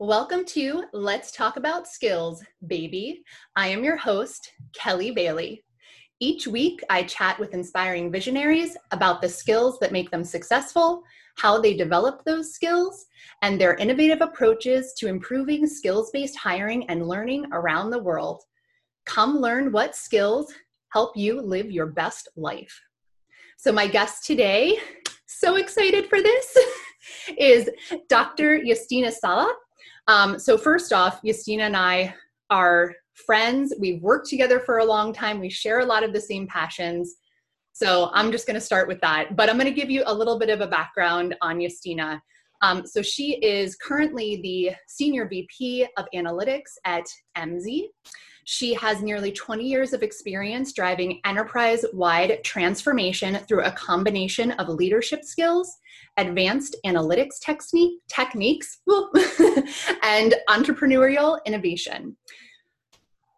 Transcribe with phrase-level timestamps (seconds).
[0.00, 3.24] Welcome to Let's Talk About Skills, baby.
[3.56, 5.64] I am your host, Kelly Bailey.
[6.20, 11.02] Each week, I chat with inspiring visionaries about the skills that make them successful,
[11.38, 13.06] how they develop those skills,
[13.42, 18.44] and their innovative approaches to improving skills based hiring and learning around the world.
[19.04, 20.54] Come learn what skills
[20.90, 22.80] help you live your best life.
[23.56, 24.78] So, my guest today,
[25.26, 26.56] so excited for this,
[27.36, 27.68] is
[28.08, 28.60] Dr.
[28.60, 29.52] Yustina Saleh.
[30.08, 32.14] Um, so first off, Yustina and I
[32.50, 32.94] are
[33.26, 33.74] friends.
[33.78, 35.38] We've worked together for a long time.
[35.38, 37.16] We share a lot of the same passions.
[37.72, 39.36] So I'm just going to start with that.
[39.36, 42.20] But I'm going to give you a little bit of a background on Yustina.
[42.62, 47.04] Um, so she is currently the Senior VP of Analytics at
[47.36, 47.82] Emsi.
[48.50, 54.70] She has nearly 20 years of experience driving enterprise wide transformation through a combination of
[54.70, 55.70] leadership skills,
[56.16, 58.80] advanced analytics technique, techniques,
[60.02, 62.16] and entrepreneurial innovation.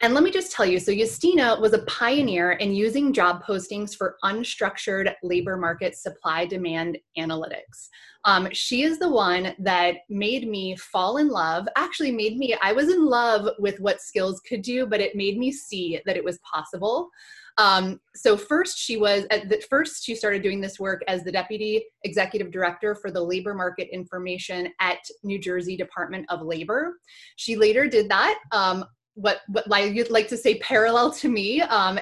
[0.03, 3.95] And let me just tell you so, Yustina was a pioneer in using job postings
[3.95, 7.89] for unstructured labor market supply demand analytics.
[8.25, 12.73] Um, she is the one that made me fall in love, actually, made me, I
[12.73, 16.25] was in love with what skills could do, but it made me see that it
[16.25, 17.11] was possible.
[17.59, 21.33] Um, so first she was at the first she started doing this work as the
[21.33, 26.95] deputy executive director for the labor market information at New Jersey Department of Labor.
[27.37, 28.85] She later did that um,
[29.21, 31.99] what what like you'd like to say parallel to me um,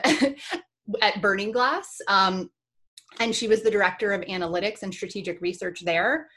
[1.03, 2.51] at Burning Glass, um,
[3.21, 6.29] and she was the director of analytics and strategic research there.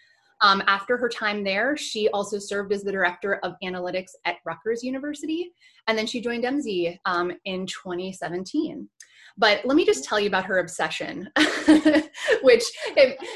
[0.42, 4.84] Um, after her time there, she also served as the director of analytics at Rutgers
[4.84, 5.52] University,
[5.88, 8.90] and then she joined Emsi um, in 2017.
[9.38, 11.30] But let me just tell you about her obsession,
[12.42, 12.64] which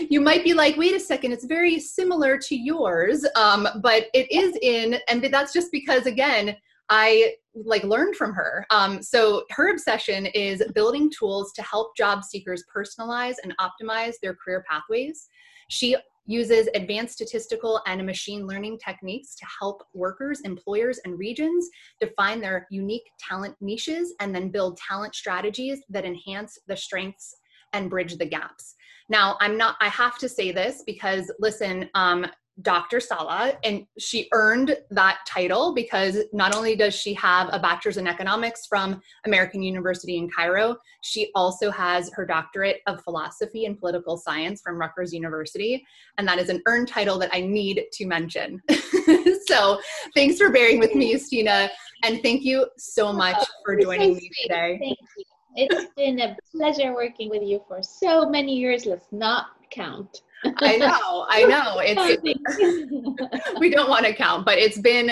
[0.09, 4.29] you might be like, wait a second, it's very similar to yours, um, but it
[4.31, 6.55] is in, and that's just because, again,
[6.89, 8.65] I like learned from her.
[8.69, 14.35] Um, so her obsession is building tools to help job seekers personalize and optimize their
[14.35, 15.27] career pathways.
[15.69, 15.95] She
[16.27, 21.69] uses advanced statistical and machine learning techniques to help workers, employers, and regions
[21.99, 27.35] define their unique talent niches and then build talent strategies that enhance the strengths
[27.73, 28.75] and bridge the gaps.
[29.09, 32.25] Now, I'm not, I have to say this because listen, um,
[32.61, 32.99] Dr.
[32.99, 38.07] Saleh, and she earned that title because not only does she have a bachelor's in
[38.07, 44.15] economics from American University in Cairo, she also has her doctorate of philosophy and political
[44.15, 45.85] science from Rutgers University.
[46.17, 48.61] And that is an earned title that I need to mention.
[49.47, 49.79] so
[50.15, 51.69] thanks for bearing with me, Yustina.
[52.03, 54.77] And thank you so much oh, for joining so me today.
[54.79, 55.25] Thank you.
[55.57, 58.85] It's been a pleasure working with you for so many years.
[58.85, 60.21] Let's not count.
[60.57, 61.79] I know, I know.
[61.79, 65.11] It's we don't want to count, but it's been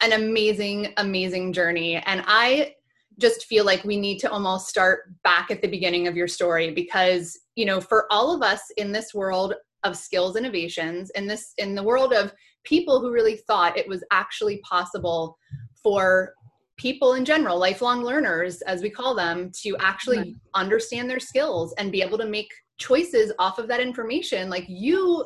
[0.00, 1.96] an amazing, amazing journey.
[1.96, 2.74] And I
[3.18, 6.72] just feel like we need to almost start back at the beginning of your story
[6.72, 11.54] because, you know, for all of us in this world of skills innovations, in this
[11.58, 12.32] in the world of
[12.64, 15.36] people who really thought it was actually possible
[15.82, 16.34] for
[16.76, 20.34] people in general, lifelong learners, as we call them, to actually right.
[20.54, 25.24] understand their skills and be able to make choices off of that information like you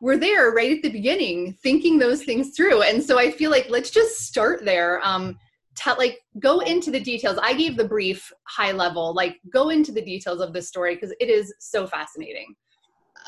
[0.00, 2.82] were there right at the beginning thinking those things through.
[2.82, 5.00] And so i feel like let's just start there.
[5.04, 5.38] Um
[5.74, 7.38] tell like go into the details.
[7.40, 11.14] I gave the brief high level like go into the details of this story because
[11.20, 12.54] it is so fascinating.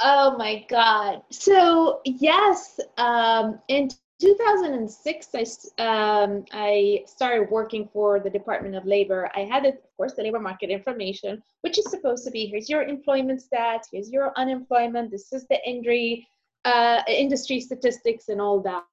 [0.03, 1.23] Oh my god.
[1.31, 3.89] So yes um in
[4.21, 9.31] 2006, I, um, I started working for the Department of Labor.
[9.35, 12.83] I had, of course, the labor market information, which is supposed to be here's your
[12.83, 16.29] employment stats, here's your unemployment, this is the industry,
[16.65, 18.85] uh, industry statistics, and all that.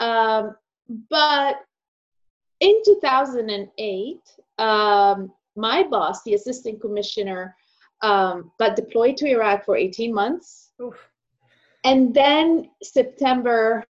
[0.00, 0.56] Um,
[1.10, 1.56] but
[2.60, 4.18] in 2008,
[4.58, 7.54] um, my boss, the assistant commissioner,
[8.02, 10.70] um, got deployed to Iraq for 18 months.
[10.82, 10.96] Oof.
[11.84, 13.84] And then September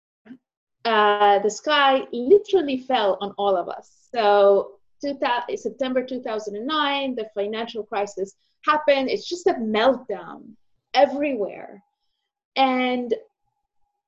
[0.89, 4.07] uh, the sky literally fell on all of us.
[4.13, 9.09] So, September 2009, the financial crisis happened.
[9.09, 10.55] It's just a meltdown
[10.93, 11.81] everywhere.
[12.55, 13.13] And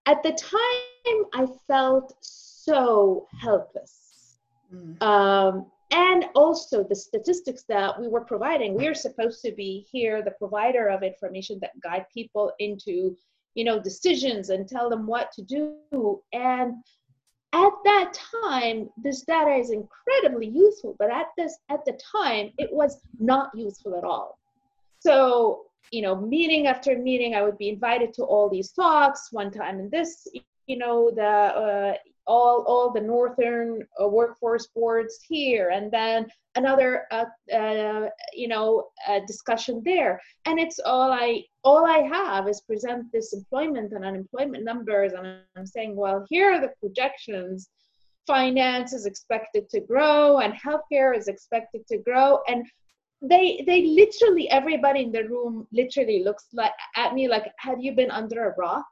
[0.05, 4.39] at the time, I felt so helpless.
[4.73, 5.01] Mm.
[5.01, 8.73] Um, and also the statistics that we were providing.
[8.73, 13.15] We are supposed to be here, the provider of information that guide people into
[13.55, 16.21] you know decisions and tell them what to do.
[16.33, 16.75] And
[17.53, 18.13] at that
[18.43, 23.51] time this data is incredibly useful but at this at the time it was not
[23.55, 24.37] useful at all.
[24.99, 29.51] So you know meeting after meeting i would be invited to all these talks one
[29.51, 30.25] time in this
[30.67, 31.93] you know the uh,
[32.31, 33.69] all all the northern
[34.01, 36.25] uh, workforce boards here and then
[36.55, 38.67] another uh, uh, you know
[39.27, 40.13] discussion there.
[40.45, 45.25] And it's all i all i have is present this employment and unemployment numbers and
[45.57, 47.69] i'm saying well here are the projections.
[48.27, 52.65] Finance is expected to grow and healthcare is expected to grow and
[53.31, 57.91] they they literally everybody in the room literally looks like at me like have you
[58.01, 58.85] been under a rock?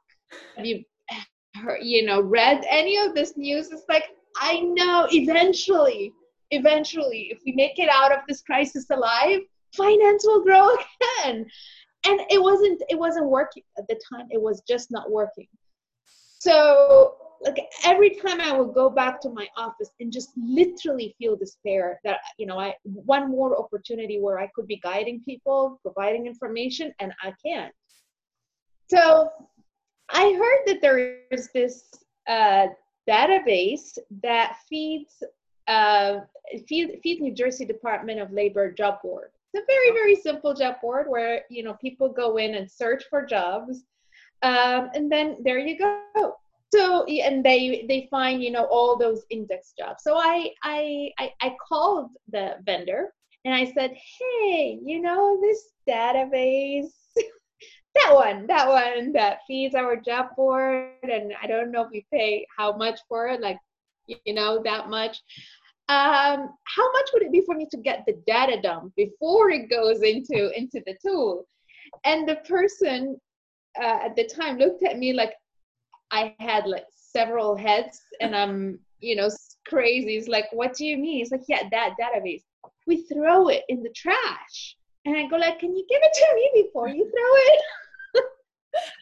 [0.56, 0.84] Have you
[1.80, 4.04] you know read any of this news it's like
[4.38, 6.12] i know eventually
[6.50, 9.40] eventually if we make it out of this crisis alive
[9.76, 10.74] finance will grow
[11.24, 11.46] again
[12.06, 15.48] and it wasn't it wasn't working at the time it was just not working
[16.38, 21.36] so like every time I would go back to my office and just literally feel
[21.36, 26.26] despair that you know I one more opportunity where I could be guiding people, providing
[26.26, 27.72] information, and I can't.
[28.90, 29.30] So
[30.12, 31.84] I heard that there is this
[32.28, 32.68] uh,
[33.08, 35.22] database that feeds
[35.68, 36.20] uh,
[36.66, 39.30] feed, feed New Jersey Department of Labor job board.
[39.52, 43.04] It's a very very simple job board where you know people go in and search
[43.10, 43.82] for jobs,
[44.42, 46.36] um, and then there you go
[46.72, 51.32] so and they they find you know all those index jobs so I, I i
[51.40, 53.12] i called the vendor
[53.44, 56.92] and i said hey you know this database
[57.94, 62.04] that one that one that feeds our job board and i don't know if we
[62.12, 63.58] pay how much for it like
[64.06, 65.18] you know that much
[65.88, 69.68] um how much would it be for me to get the data dump before it
[69.68, 71.44] goes into into the tool
[72.04, 73.18] and the person
[73.80, 75.32] uh, at the time looked at me like
[76.10, 79.28] I had like several heads and I'm, you know,
[79.66, 80.16] crazy.
[80.16, 81.18] It's like, what do you mean?
[81.18, 82.42] He's like, yeah, that database.
[82.86, 84.76] We throw it in the trash.
[85.04, 87.60] And I go like, can you give it to me before you throw it?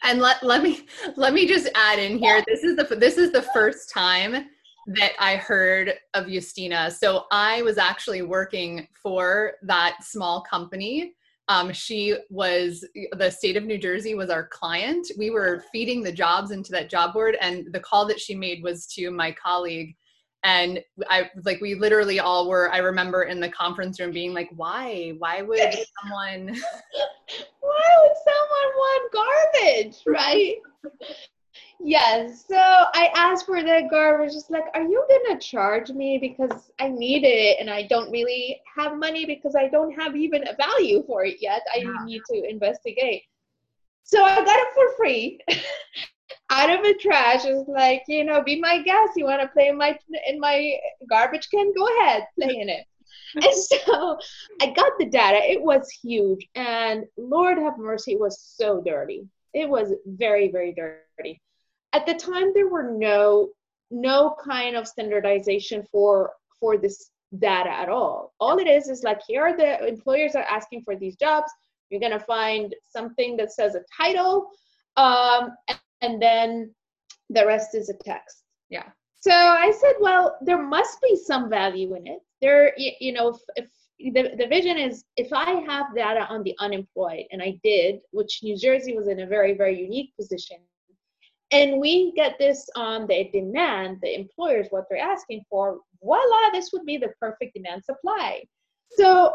[0.03, 0.85] and let, let me
[1.15, 2.43] let me just add in here.
[2.47, 4.47] This is the this is the first time
[4.87, 6.91] that I heard of Yustina.
[6.91, 11.13] So I was actually working for that small company
[11.49, 15.07] um, she was the state of New Jersey was our client.
[15.17, 18.63] We were feeding the jobs into that job board, and the call that she made
[18.63, 19.95] was to my colleague.
[20.43, 22.71] And I like we literally all were.
[22.71, 25.13] I remember in the conference room being like, "Why?
[25.17, 25.59] Why would
[26.01, 26.47] someone?
[27.59, 29.97] Why would someone want garbage?
[30.07, 30.55] Right?
[31.81, 32.45] Yes.
[32.47, 34.33] So I asked for the garbage.
[34.33, 38.61] Just like, are you gonna charge me because I need it and I don't really
[38.75, 41.61] have money because I don't have even a value for it yet.
[41.73, 41.93] I yeah.
[42.05, 43.23] need to investigate.
[44.03, 45.39] So I got it for free.
[46.49, 49.13] out of the trash is like you know be my guest.
[49.15, 49.97] You want to play in my
[50.27, 50.77] in my
[51.09, 51.73] garbage can?
[51.73, 52.85] Go ahead play in it.
[53.35, 54.17] And so
[54.59, 55.39] i got the data.
[55.43, 56.47] It was huge.
[56.55, 59.27] And lord have mercy it was so dirty.
[59.53, 61.41] It was very very dirty.
[61.93, 63.49] At the time there were no
[63.91, 68.33] no kind of standardization for for this data at all.
[68.39, 71.51] All it is is like here are the employers are asking for these jobs.
[71.89, 74.49] You're going to find something that says a title
[74.97, 75.55] um,
[76.01, 76.73] and then
[77.29, 78.43] the rest is a text.
[78.69, 78.87] Yeah.
[79.21, 82.19] So i said well there must be some value in it.
[82.41, 83.69] There you know if, if
[84.13, 88.39] the, the vision is if i have data on the unemployed and i did which
[88.41, 90.55] new jersey was in a very very unique position
[91.51, 96.71] and we get this on the demand the employers what they're asking for voila this
[96.71, 98.43] would be the perfect demand supply.
[98.91, 99.33] So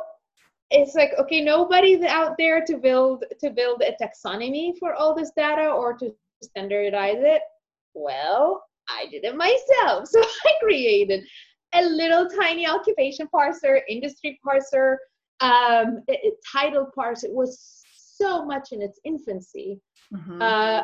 [0.70, 5.30] it's like okay nobody's out there to build to build a taxonomy for all this
[5.36, 7.42] data or to standardize it
[7.94, 11.24] well i did it myself so i created
[11.74, 14.96] a little tiny occupation parser industry parser
[15.40, 19.80] um, it, it, title parser it was so much in its infancy
[20.14, 20.40] mm-hmm.
[20.40, 20.82] uh,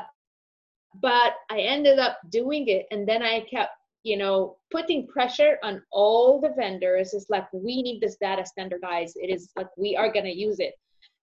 [0.95, 2.87] but I ended up doing it.
[2.91, 7.15] And then I kept, you know, putting pressure on all the vendors.
[7.15, 9.17] It's like, we need this data standardized.
[9.21, 10.75] It is like, we are going to use it.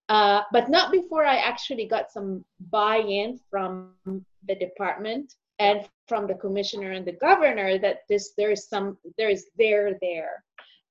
[0.10, 6.28] Uh, but not before I actually got some buy in from the department and from
[6.28, 10.44] the commissioner and the governor that this there's some there's there there.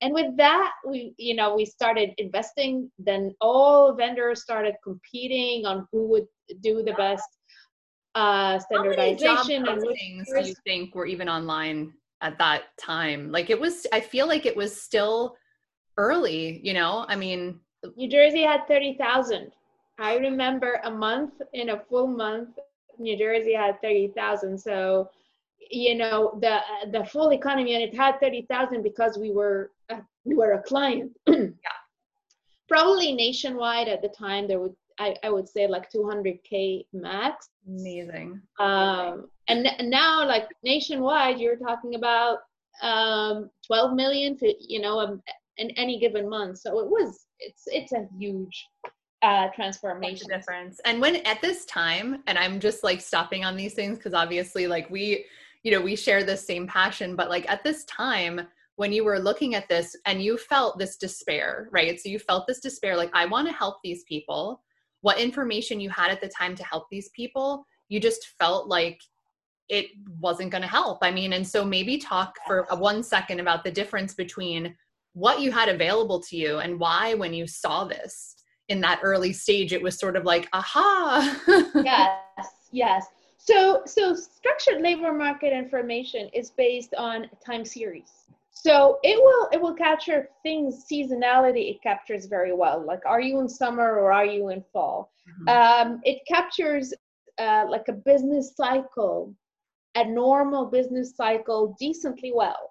[0.03, 2.91] And with that we you know we started investing.
[2.99, 6.27] Then all vendors started competing on who would
[6.61, 7.29] do the best
[8.15, 13.31] uh, standardization and things do you think were even online at that time?
[13.31, 15.37] Like it was i feel like it was still
[15.97, 17.07] early you know?
[17.09, 17.61] I mean
[17.97, 19.53] new jersey had 30000
[19.99, 22.51] i remember a month in a full month
[22.99, 25.09] new jersey had 30000 so
[25.71, 26.59] you know the
[26.93, 31.13] the full economy and it had 30000 because we were uh, we were a client
[31.29, 31.47] yeah
[32.69, 37.51] probably nationwide at the time there would I, I would say like 200k max.
[37.69, 38.41] Amazing.
[38.59, 42.39] Um, and, and now like nationwide, you're talking about
[42.83, 45.23] um 12 million for you know um,
[45.57, 46.59] in any given month.
[46.59, 48.67] So it was it's it's a huge
[49.23, 50.81] uh transformation difference.
[50.85, 54.67] And when at this time, and I'm just like stopping on these things because obviously
[54.67, 55.25] like we
[55.63, 59.19] you know we share the same passion, but like at this time when you were
[59.19, 61.99] looking at this and you felt this despair, right?
[61.99, 64.63] So you felt this despair, like, I want to help these people.
[65.01, 69.01] What information you had at the time to help these people, you just felt like
[69.69, 69.87] it
[70.21, 70.99] wasn't going to help.
[71.03, 74.77] I mean, and so maybe talk for one second about the difference between
[75.17, 78.37] what you had available to you and why, when you saw this
[78.69, 81.41] in that early stage, it was sort of like, aha.
[81.85, 83.07] yes, yes.
[83.39, 88.13] So, so structured labor market information is based on time series
[88.59, 93.39] so it will it will capture things seasonality it captures very well like are you
[93.39, 95.91] in summer or are you in fall mm-hmm.
[95.91, 96.95] um, it captures
[97.39, 99.37] uh, like a business cycle
[99.97, 102.71] a normal business cycle decently well.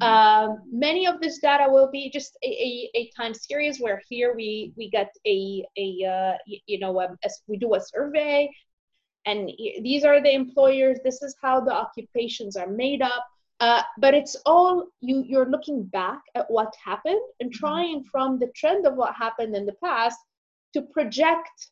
[0.00, 4.34] Um, many of this data will be just a, a, a, time series where here
[4.34, 6.32] we we get a a uh,
[6.66, 8.50] you know a, a, we do a survey.
[9.26, 9.50] And
[9.82, 10.98] these are the employers.
[11.02, 13.26] This is how the occupations are made up.
[13.58, 17.58] Uh, but it's all you you're looking back at what happened and mm-hmm.
[17.58, 20.18] trying from the trend of what happened in the past
[20.74, 21.70] to project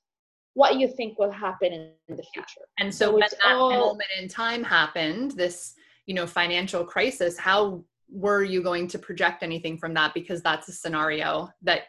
[0.55, 2.63] what you think will happen in, the future.
[2.79, 5.75] And so, so when that all, moment in time happened this
[6.07, 10.69] you know financial crisis how were you going to project anything from that because that's
[10.69, 11.83] a scenario that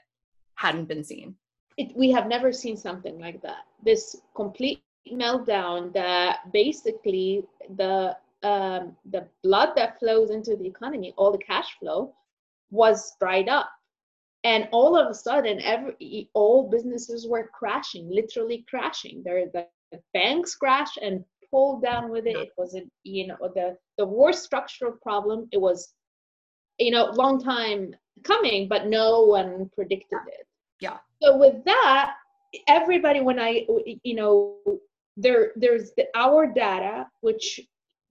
[0.55, 1.35] hadn't been seen
[1.77, 4.81] it, we have never seen something like that this complete
[5.11, 7.43] meltdown that basically
[7.75, 12.13] the um, the blood that flows into the economy, all the cash flow,
[12.69, 13.69] was dried up.
[14.43, 19.23] And all of a sudden, every all businesses were crashing, literally crashing.
[19.25, 22.35] There, the, the banks crashed and pulled down with it.
[22.35, 25.47] It was a, you know the the worst structural problem.
[25.51, 25.93] It was,
[26.79, 30.47] you know, long time coming, but no one predicted it.
[30.81, 30.97] Yeah.
[31.21, 32.15] So with that,
[32.67, 33.65] everybody, when I,
[34.03, 34.57] you know,
[35.17, 37.61] there there's the, our data, which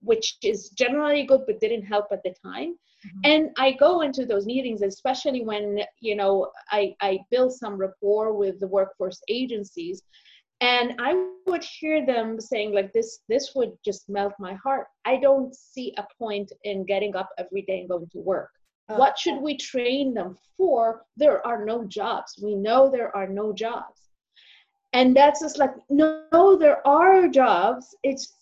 [0.05, 3.19] which is generally good but didn't help at the time mm-hmm.
[3.23, 8.33] and i go into those meetings especially when you know i i build some rapport
[8.33, 10.03] with the workforce agencies
[10.61, 11.13] and i
[11.47, 14.87] would hear them saying like this this would just melt my heart.
[15.05, 18.49] I don't see a point in getting up every day and going to work.
[18.87, 18.99] Oh.
[18.99, 21.05] what should we train them for?
[21.17, 22.39] There are no jobs.
[22.43, 23.99] We know there are no jobs.
[24.93, 27.95] And that's just like no there are jobs.
[28.03, 28.33] It's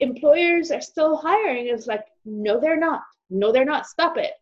[0.00, 1.66] employers are still hiring.
[1.66, 3.02] It's like no they're not.
[3.30, 3.86] No they're not.
[3.86, 4.32] Stop it.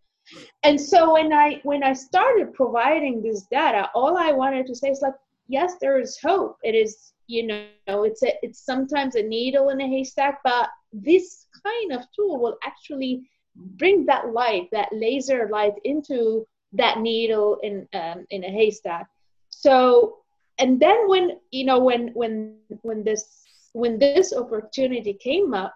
[0.63, 4.91] And so when i when i started providing this data all i wanted to say
[4.91, 5.15] is like
[5.49, 6.57] yes there is hope.
[6.63, 11.47] It is you know it's a, it's sometimes a needle in a haystack but this
[11.65, 17.89] kind of tool will actually bring that light that laser light into that needle in
[17.95, 19.07] um, in a haystack.
[19.51, 20.19] So
[20.59, 25.75] and then when you know when when when this when this opportunity came up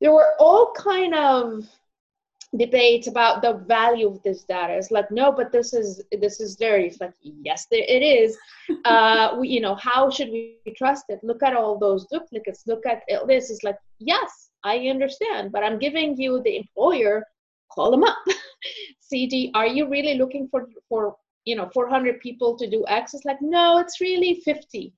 [0.00, 1.64] there were all kind of
[2.56, 4.74] debates about the value of this data.
[4.74, 8.36] It's like no but this is this is dirty it's like yes it is.
[8.84, 11.20] Uh we, you know how should we trust it?
[11.22, 12.64] Look at all those duplicates.
[12.66, 13.50] Look at this.
[13.50, 17.22] It's like yes i understand but i'm giving you the employer
[17.70, 18.16] call them up.
[19.00, 23.14] Cd are you really looking for for you know 400 people to do x?
[23.14, 24.92] It's like no it's really 50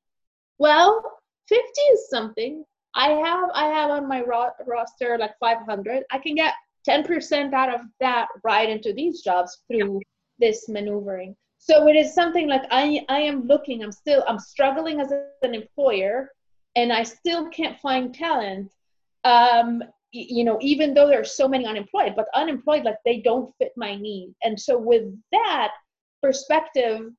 [0.59, 1.03] well
[1.49, 2.65] 50 is something.
[2.95, 6.55] I have i have on my ro- roster like 500 i can get
[6.89, 10.01] 10% out of that right into these jobs through
[10.39, 11.35] this maneuvering.
[11.59, 15.11] So it is something like i i am looking i'm still i'm struggling as
[15.43, 16.31] an employer
[16.77, 18.71] and i still can't find talent
[19.25, 23.53] um you know even though there are so many unemployed but unemployed like they don't
[23.59, 24.35] fit my need.
[24.43, 25.73] And so with that
[26.23, 27.11] perspective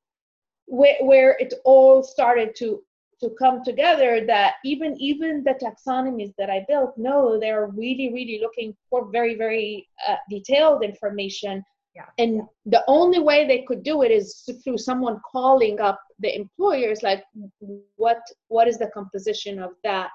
[0.66, 2.82] where, where it all started to
[3.20, 8.38] to come together that even even the taxonomies that i built no they're really really
[8.40, 11.64] looking for very very uh, detailed information.
[11.94, 12.24] Yeah.
[12.24, 17.02] and the only way they could do it is through someone calling up the employers
[17.02, 17.24] like
[17.96, 20.10] what what is the composition of that?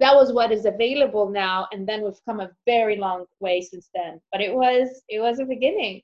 [0.00, 3.90] That was what is available now and then we've come a very long way since
[3.94, 4.22] then.
[4.32, 6.00] But it was it was a beginning.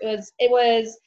[0.00, 0.98] It was it was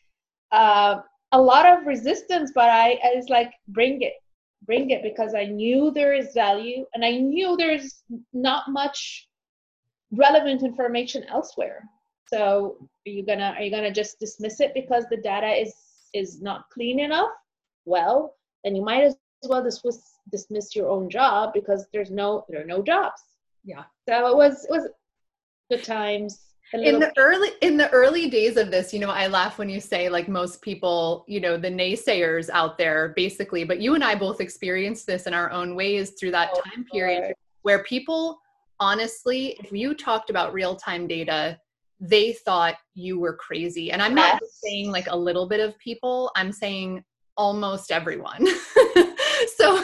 [0.51, 1.01] uh,
[1.31, 4.13] a lot of resistance, but I, I was like, bring it,
[4.65, 9.27] bring it, because I knew there is value and I knew there's not much
[10.11, 11.83] relevant information elsewhere.
[12.27, 15.73] So are you gonna are you gonna just dismiss it because the data is
[16.13, 17.31] is not clean enough?
[17.85, 22.61] Well, then you might as well was dismiss your own job because there's no there
[22.61, 23.21] are no jobs
[23.63, 24.87] yeah so it was it was
[25.69, 29.57] good times in the early in the early days of this you know i laugh
[29.57, 33.95] when you say like most people you know the naysayers out there basically but you
[33.95, 37.35] and i both experienced this in our own ways through that oh, time period Lord.
[37.61, 38.39] where people
[38.79, 41.59] honestly if you talked about real-time data
[41.99, 43.91] they thought you were crazy.
[43.91, 47.03] And i'm not saying like a little bit of people i'm saying
[47.37, 48.45] almost everyone.
[49.55, 49.83] So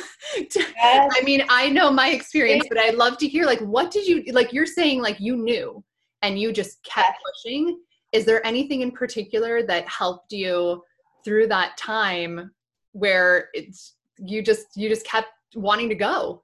[0.55, 1.11] yes.
[1.15, 4.23] i mean i know my experience but i'd love to hear like what did you
[4.33, 5.83] like you're saying like you knew
[6.23, 7.77] and you just kept pushing
[8.13, 10.83] is there anything in particular that helped you
[11.25, 12.51] through that time
[12.91, 16.43] where it's you just you just kept wanting to go?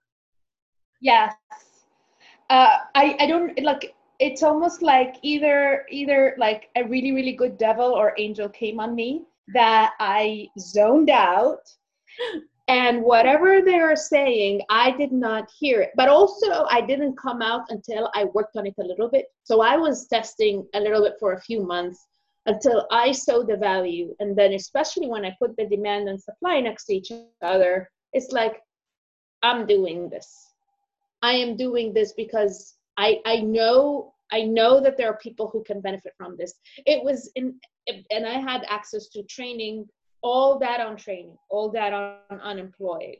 [0.99, 1.33] Yes.
[2.49, 7.57] Uh, I, I don't like it's almost like either either like a really really good
[7.57, 9.21] devil or angel came on me
[9.53, 11.61] that i zoned out
[12.69, 15.91] and whatever they are saying i did not hear it.
[15.95, 19.25] But also i didn't come out until i worked on it a little bit.
[19.43, 22.07] So i was testing a little bit for a few months
[22.45, 24.15] until i saw the value.
[24.19, 27.11] And then especially when i put the demand and supply next to each
[27.41, 28.61] other it's like
[29.43, 30.27] i'm doing this.
[31.21, 35.63] I am doing this because i i know i know that there are people who
[35.63, 36.53] can benefit from this.
[36.85, 37.55] It was in
[38.11, 39.87] and i had access to training
[40.21, 43.17] all that on training, all that on unemployed,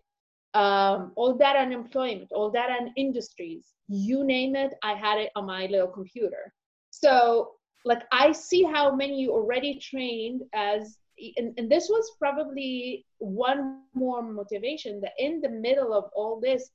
[0.53, 5.31] um, all that on employment, all that on industries, you name it, I had it
[5.35, 6.53] on my little computer.
[6.89, 7.51] So,
[7.85, 10.97] like, I see how many you already trained as,
[11.37, 16.69] and, and this was probably one more motivation that in the middle of all this,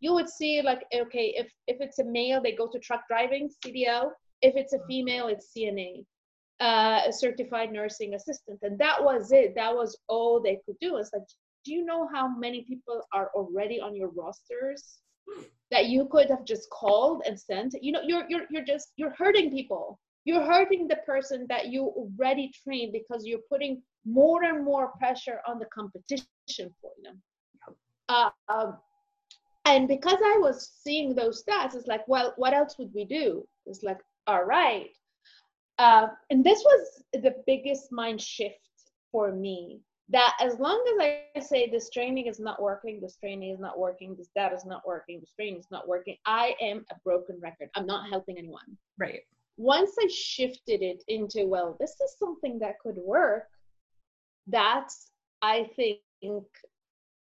[0.00, 3.50] you would see like, okay, if if it's a male, they go to truck driving,
[3.64, 4.10] CDL.
[4.40, 6.06] If it's a female, it's CNA
[6.60, 8.58] uh, a certified nursing assistant.
[8.62, 9.54] And that was it.
[9.54, 10.96] That was all they could do.
[10.96, 11.22] It's like
[11.64, 14.98] do you know how many people are already on your rosters
[15.70, 17.74] that you could have just called and sent?
[17.80, 19.98] You know you're you're, you're just you're hurting people.
[20.24, 25.40] You're hurting the person that you already trained because you're putting more and more pressure
[25.46, 27.22] on the competition for them.
[28.08, 28.76] Uh, um,
[29.66, 33.46] and because i was seeing those stats it's like well what else would we do?
[33.66, 34.90] It's like all right
[35.80, 38.58] uh, and this was the biggest mind shift
[39.10, 43.54] for me that as long as I say this training is not working, this training
[43.54, 46.84] is not working, this data is not working, this training is not working, I am
[46.90, 47.70] a broken record.
[47.76, 48.76] I'm not helping anyone.
[48.98, 49.20] Right.
[49.56, 53.44] Once I shifted it into, well, this is something that could work,
[54.48, 56.44] that's, I think, and,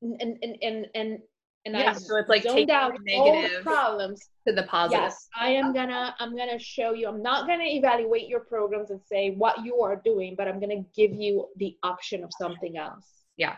[0.02, 1.20] and, and, and
[1.67, 5.03] and yeah, I so it's like zoned out all the problems to the positive.
[5.03, 7.08] Yes, I am gonna I'm gonna show you.
[7.08, 10.84] I'm not gonna evaluate your programs and say what you are doing, but I'm gonna
[10.95, 13.06] give you the option of something else.
[13.36, 13.56] Yeah.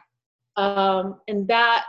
[0.58, 1.86] Um, and that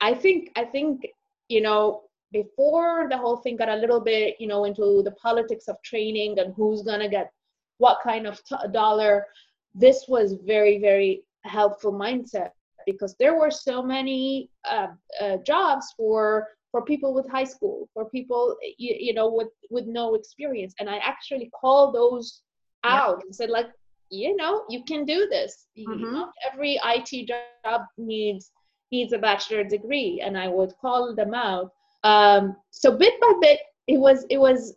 [0.00, 1.06] I think I think
[1.48, 5.68] you know before the whole thing got a little bit you know into the politics
[5.68, 7.32] of training and who's gonna get
[7.78, 9.26] what kind of t- dollar.
[9.74, 12.50] This was very very helpful mindset
[12.86, 14.88] because there were so many uh,
[15.20, 19.86] uh, jobs for for people with high school for people you, you, know with with
[19.86, 22.42] no experience and i actually called those
[22.84, 23.24] out yeah.
[23.26, 23.70] and said like
[24.10, 26.12] you know you can do this mm-hmm.
[26.12, 28.50] not every it job needs
[28.90, 31.70] needs a bachelor degree and i would call them out
[32.04, 34.74] um, so bit by bit it was it was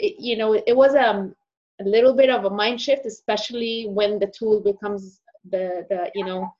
[0.00, 1.34] it, you know it was um,
[1.80, 6.24] a little bit of a mind shift especially when the tool becomes the the you
[6.24, 6.52] know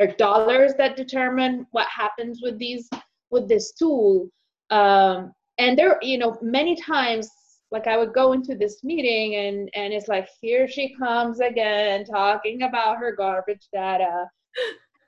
[0.00, 2.88] or dollars that determine what happens with these
[3.30, 4.28] with this tool.
[4.70, 7.30] Um, and there you know many times
[7.70, 12.04] like i would go into this meeting and and it's like here she comes again
[12.04, 14.26] talking about her garbage data.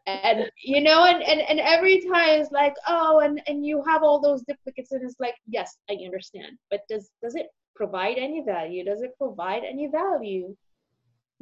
[0.07, 4.03] And you know and, and and every time it's like oh and and you have
[4.03, 6.59] all those duplicates and it's like yes i understand.
[6.71, 8.85] But does does it provide any value?
[8.85, 10.57] Does it provide any value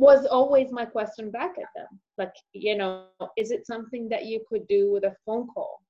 [0.01, 2.01] was always my question back at them.
[2.19, 5.83] Like you know is it something that you could do with a phone call?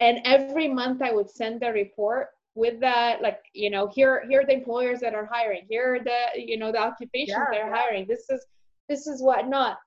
[0.00, 4.40] And every month i would send the report with that like you know here here
[4.40, 7.68] are the employers that are hiring here are the you know the occupations yeah, they're
[7.68, 7.76] yeah.
[7.76, 8.44] hiring this is
[8.88, 9.78] this is what not.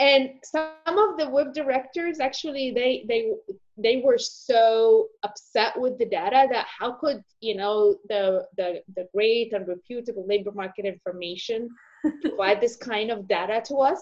[0.00, 3.32] And some of the WIB directors actually they they
[3.76, 9.08] they were so upset with the data that how could you know the the the
[9.14, 11.68] great and reputable labor market information
[12.22, 14.00] provide this kind of data to us.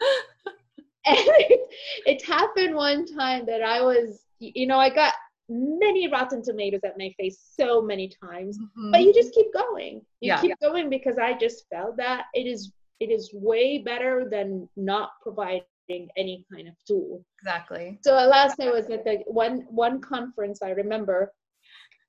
[1.06, 1.60] and it,
[2.06, 5.14] it happened one time that I was, you know, I got
[5.48, 8.90] many rotten tomatoes at my face so many times mm-hmm.
[8.90, 10.68] but you just keep going you yeah, keep yeah.
[10.68, 15.64] going because i just felt that it is it is way better than not providing
[15.88, 17.24] any kind of tool.
[17.40, 17.98] Exactly.
[18.02, 21.32] So last I was at the one one conference I remember.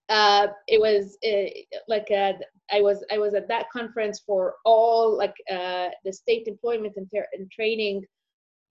[0.09, 1.49] Uh, it was uh,
[1.87, 2.35] like a,
[2.71, 7.09] I was I was at that conference for all like uh, the state employment and,
[7.13, 8.05] ter- and training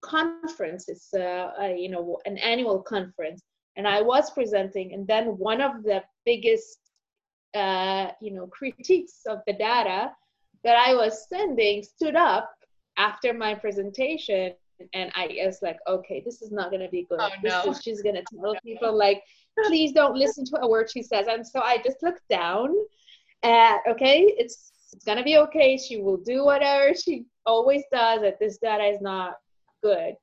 [0.01, 0.89] conference.
[0.89, 3.41] It's uh, you know an annual conference,
[3.75, 6.79] and I was presenting, and then one of the biggest
[7.53, 10.11] uh, you know critiques of the data
[10.63, 12.51] that I was sending stood up
[12.97, 14.53] after my presentation
[14.93, 17.19] and I was like, okay, this is not gonna be good.
[17.21, 17.63] Oh, no.
[17.65, 19.23] This is, she's gonna tell people like,
[19.65, 21.27] please don't listen to a word she says.
[21.27, 22.73] And so I just looked down.
[23.43, 25.77] At, okay, it's it's gonna be okay.
[25.77, 28.21] She will do whatever she always does.
[28.21, 29.35] That this data is not
[29.83, 30.15] good.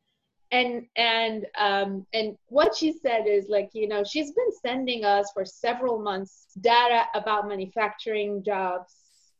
[0.51, 5.31] And and um and what she said is like, you know, she's been sending us
[5.33, 8.95] for several months data about manufacturing jobs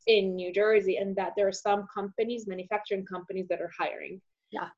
[0.07, 4.21] in New Jersey and that there are some companies, manufacturing companies that are hiring.
[4.51, 4.69] Yeah.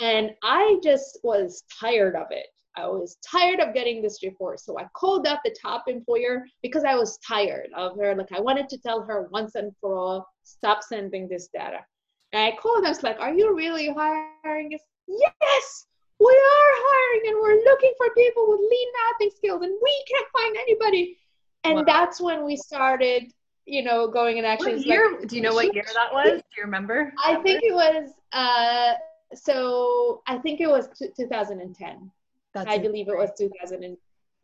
[0.00, 2.46] And I just was tired of it.
[2.76, 4.60] I was tired of getting this report.
[4.60, 8.14] So I called up the top employer because I was tired of her.
[8.14, 11.78] Like I wanted to tell her once and for all, stop sending this data.
[12.32, 14.76] And I called, I was like, Are you really hiring?
[15.06, 15.86] Yes,
[16.18, 20.26] we are hiring and we're looking for people with lean mapping skills and we can't
[20.32, 21.18] find anybody.
[21.64, 21.84] And Wow.
[21.86, 23.32] that's when we started,
[23.66, 24.72] you know, going in action.
[24.72, 25.18] What it's like, year?
[25.26, 26.40] do you know what year that was?
[26.40, 27.12] Do you remember?
[27.24, 28.94] I think it was uh
[29.34, 32.10] so I think it was t- 2010.
[32.54, 33.96] That's I believe it was 2000 and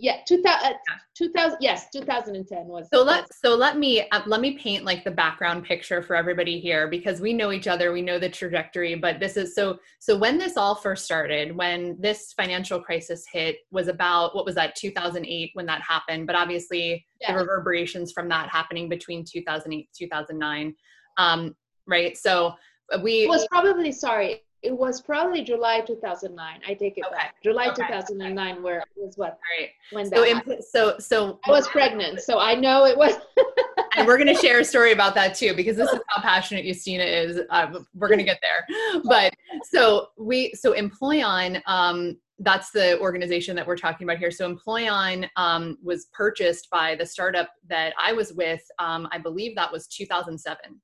[0.03, 0.75] yeah, 2000, uh,
[1.14, 5.11] 2000 yes, 2010 was So let so let me uh, let me paint like the
[5.11, 9.20] background picture for everybody here because we know each other, we know the trajectory, but
[9.20, 13.88] this is so so when this all first started, when this financial crisis hit was
[13.88, 17.33] about what was that 2008 when that happened, but obviously Yeah.
[17.35, 20.75] the reverberations from that happening between 2008 2009
[21.18, 21.55] um
[21.87, 22.16] right?
[22.16, 22.55] So
[23.03, 26.61] we it was probably sorry, it was probably July 2009.
[26.66, 27.14] I take it Okay.
[27.14, 27.35] back.
[27.42, 27.87] July Okay.
[27.87, 29.70] 2009 where was what right.
[29.90, 33.14] when So in, so so I was pregnant, so I know it was
[33.96, 36.64] and we're going to share a story about that too because this is how passionate
[36.64, 37.40] Yustina is.
[37.51, 39.33] Uh, we're going to get there, but
[39.64, 44.31] so we so Employon, um, that's the organization that we're talking about here.
[44.31, 48.62] So Employon um, was purchased by the startup that I was with.
[48.79, 50.81] Um, I believe that was 2007.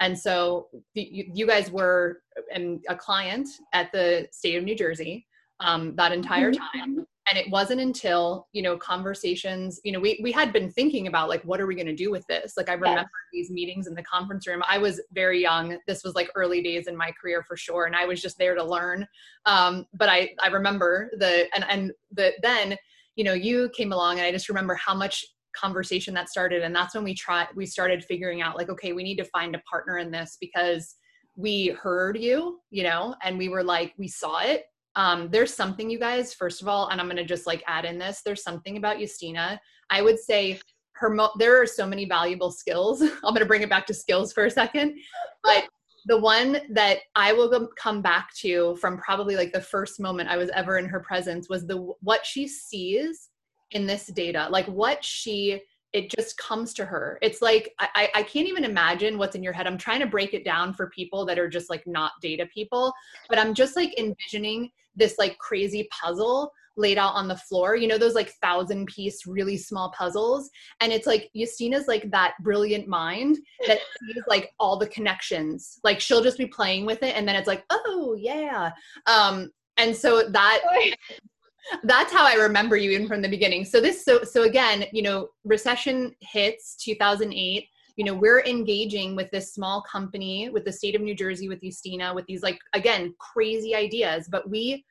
[0.00, 2.20] And so the, you, you guys were
[2.54, 5.26] um, a client at the state of New Jersey
[5.60, 6.58] um, that entire Mhm.
[6.72, 7.06] time.
[7.28, 11.28] And it wasn't until you know conversations you know we, we had been thinking about
[11.28, 12.56] like what are we going to do with this?
[12.56, 14.62] Like i remember these meetings in the conference room.
[14.68, 15.76] I was very young.
[15.88, 18.54] This was like early days in my career for sure and i was just there
[18.54, 19.04] to learn.
[19.44, 22.76] Um, but i i remember the and and the then
[23.16, 25.24] you know you came along and i just remember how much
[25.56, 29.02] conversation that started and that's when we tried we started figuring out like okay we
[29.02, 30.96] need to find a partner in this because
[31.36, 34.64] we heard you you know and we were like we saw it.
[34.96, 37.84] Um, there's something you guys first of all and i'm going to just like add
[37.84, 39.58] in this there's something about yustina.
[39.90, 40.58] I would say
[40.92, 43.02] her mo- there are so many valuable skills.
[43.02, 44.98] I'm going to bring it back to skills for a second.
[45.44, 45.68] But
[46.06, 50.36] the one that i will come back to from probably like the first moment i
[50.36, 53.28] was ever in her presence was the what she sees
[53.72, 55.60] in this data like what she
[55.92, 57.18] it just comes to her.
[57.22, 59.66] It's like I, I can't even imagine what's in your head.
[59.66, 62.92] I'm trying to break it down for people that are just like not data people
[63.28, 67.88] but i'm just like envisioning this like crazy puzzle laid out on the floor you
[67.88, 70.50] know those like thousand piece really small puzzles.
[70.80, 75.80] And it's like yustina's like that brilliant mind that sees like all the connections.
[75.82, 78.72] Like she'll just be playing with it and then it's like oh yeah.
[79.06, 80.60] Um and so that
[81.84, 83.64] that's how I remember you even from the beginning.
[83.64, 87.68] So this so so again, you know, recession hits 2008.
[87.96, 91.62] You know, we're engaging with this small company with the state of New Jersey with
[91.62, 94.84] Yustina with these like again crazy ideas, but we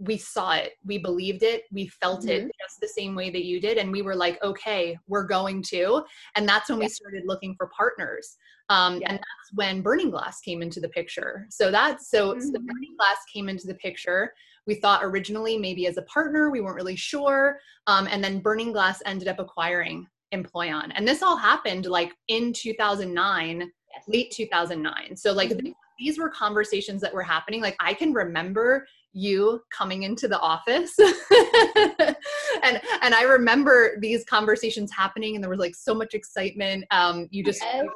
[0.00, 3.60] we saw it, we believed it, we felt it just the same way that you
[3.60, 6.02] did, and we were like, okay, we're going to,
[6.34, 8.36] and that's when we started looking for partners.
[8.70, 9.10] Um, Yeah.
[9.10, 11.46] And that's when Burning Glass came into the picture.
[11.48, 12.66] So that's so, so Mhm.
[12.66, 14.32] Burning Glass came into the picture
[14.66, 18.72] we thought originally maybe as a partner we weren't really sure um, and then burning
[18.72, 24.04] glass ended up acquiring employon and this all happened like in 2009 Yes.
[24.08, 25.60] late 2009 so like Mhm.
[25.62, 30.40] th- these were conversations that were happening like i can remember you coming into the
[30.40, 36.84] office and and i remember these conversations happening and there was like so much excitement
[36.90, 37.86] um you just Yes.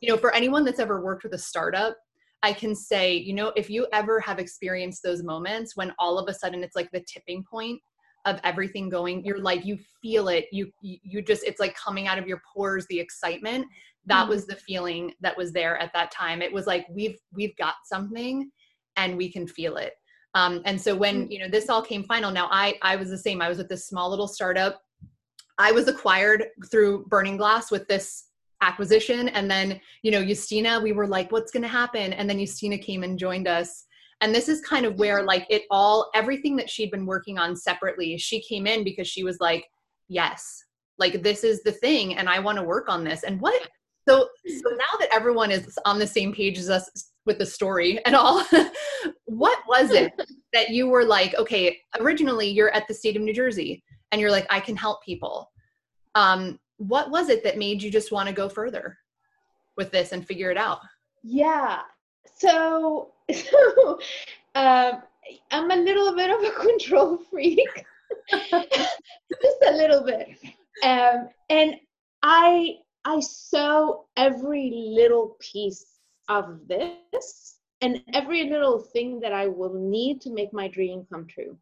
[0.00, 1.96] you know for anyone that's ever worked with a startup
[2.42, 6.28] I can say, you know, if you ever have experienced those moments when all of
[6.28, 7.80] a sudden it's like the tipping point
[8.26, 12.06] of everything going, you're like, you feel it, you you you just it's like coming
[12.06, 13.66] out of your pores, the excitement.
[14.06, 16.40] That was the feeling that was there at that time.
[16.40, 18.50] It was like we've we've got something
[18.96, 19.92] and we can feel it.
[20.34, 23.18] Um, and so when you know this all came final, now I I was the
[23.18, 23.42] same.
[23.42, 24.80] I was with this small little startup.
[25.58, 28.27] I was acquired through Burning Glass with this
[28.60, 32.12] acquisition, and then you know Yustina, we were like, what's going to happen?
[32.12, 33.84] And then Yustina came and joined us.
[34.20, 37.54] And this is kind of where like it all everything that she'd been working on
[37.54, 39.64] separately, she came in because she was like,
[40.08, 40.64] yes,
[40.98, 43.22] like this is the thing, and I want to work on this.
[43.22, 43.68] And what
[44.08, 48.00] so so now that everyone is on the same page as us with the story
[48.06, 48.42] and all
[49.26, 50.12] what was it
[50.54, 54.30] that you were like okay originally you're at the state of new jersey and you're
[54.30, 55.50] like i can help people
[56.14, 58.96] um, what was it that made you just want to go further
[59.76, 60.80] with this and figure it out?
[61.22, 61.80] Yeah
[62.36, 63.12] so
[64.54, 65.02] um,
[65.50, 67.84] i'm a little bit of a control freak.
[68.30, 70.28] Just a little bit.
[70.82, 71.74] Um, and
[72.22, 79.72] i I sew every little piece of this and every little thing that I will
[79.72, 81.56] need to make my dream come true.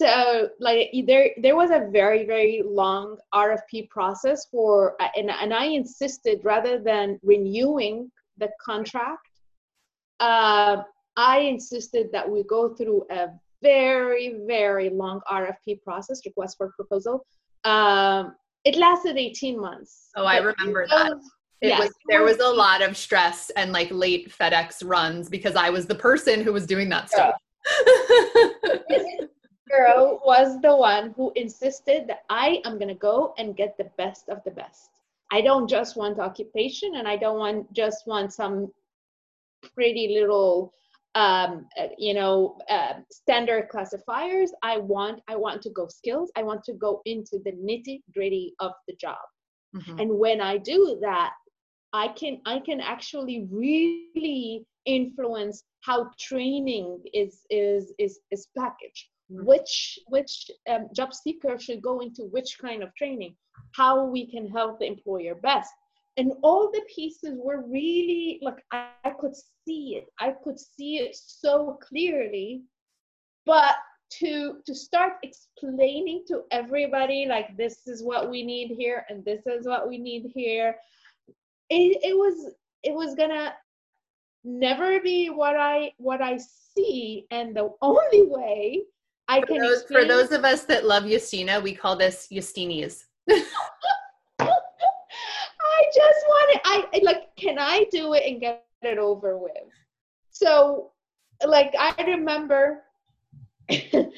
[0.00, 5.64] So like there there was a very very long RFP process for and and I
[5.64, 9.28] insisted rather than renewing the contract,
[10.20, 10.82] uh,
[11.16, 13.26] I insisted that we go through a
[13.60, 17.26] very very long RFP process, request for proposal,
[17.64, 20.10] um, it lasted 18 months.
[20.16, 21.12] Oh, I remember that.
[21.60, 25.56] It yes, was there was a lot of stress and like late FedEx runs because
[25.56, 27.34] I was the person who was doing that stuff.
[29.68, 34.28] Girl was the one who insisted that I am gonna go and get the best
[34.28, 34.90] of the best.
[35.30, 38.72] I don't just want occupation and I don't want just want some
[39.74, 40.72] pretty little
[41.14, 46.42] um, uh, you know uh, standard classifiers i want i want to go skills i
[46.42, 49.16] want to go into the nitty gritty of the job
[49.74, 49.98] mm-hmm.
[49.98, 51.32] and when i do that
[51.92, 59.08] i can i can actually really influence how training is is is is packaged.
[59.28, 63.34] Which which um, job seeker should go into which kind of training
[63.72, 65.70] how we can help the employer best.
[66.16, 70.08] And all the pieces were really like I, I could see it.
[70.18, 72.62] I could see it so clearly.
[73.46, 73.76] But
[74.20, 79.42] to to start explaining to everybody like this is what we need here and this
[79.46, 80.76] is what we need here
[81.68, 83.52] it, it was it was gonna
[84.44, 86.38] never be what i what i
[86.74, 87.26] see.
[87.30, 88.82] And the only way
[89.28, 93.04] i for can those, for those of us that love Yustina, we call this Justinis.
[95.78, 96.60] I just want it.
[96.64, 99.52] I like, can I do it and get it over with?
[100.30, 100.92] So,
[101.46, 102.82] like, I remember
[103.68, 104.10] it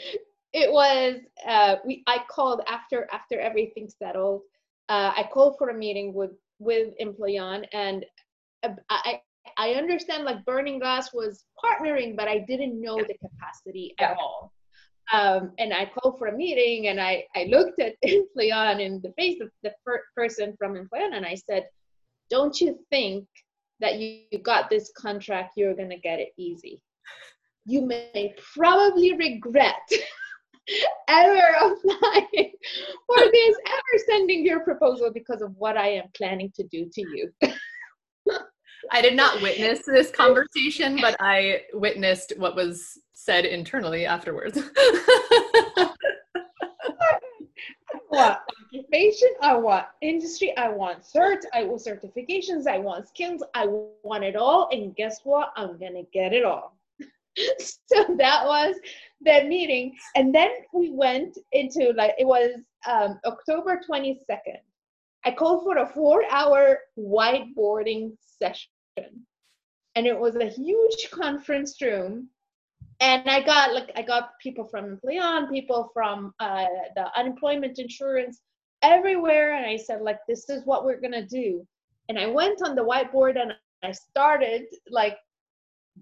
[0.54, 2.02] was uh, we.
[2.06, 4.42] I called after after everything settled.
[4.88, 8.04] Uh, I called for a meeting with with Employon, and
[8.62, 9.20] uh, I
[9.58, 14.52] I understand like Burning Glass was partnering, but I didn't know the capacity at all.
[15.12, 19.12] Um, and I called for a meeting and I, I looked at Employon in the
[19.18, 21.66] face of the per- person from Employon and I said,
[22.28, 23.26] don't you think
[23.80, 26.80] that you, you got this contract, you're going to get it easy?
[27.66, 29.74] You may probably regret
[31.08, 32.52] ever applying
[33.06, 37.00] for this, ever sending your proposal because of what I am planning to do to
[37.00, 37.32] you.
[38.90, 44.58] I did not witness this conversation, but I witnessed what was said internally afterwards.
[47.92, 53.42] I want occupation, I want industry, I want certs, I want certifications, I want skills,
[53.54, 53.66] I
[54.02, 54.68] want it all.
[54.72, 55.52] And guess what?
[55.56, 56.76] I'm gonna get it all.
[57.58, 58.76] so that was
[59.22, 59.96] that meeting.
[60.14, 62.50] And then we went into like it was
[62.88, 64.60] um, October 22nd.
[65.24, 68.70] I called for a four hour whiteboarding session.
[69.96, 72.28] And it was a huge conference room
[73.00, 78.40] and I got like I got people from Employon, people from uh, the unemployment insurance,
[78.82, 81.66] everywhere, and I said like this is what we're gonna do.
[82.08, 83.52] And I went on the whiteboard and
[83.82, 85.16] I started like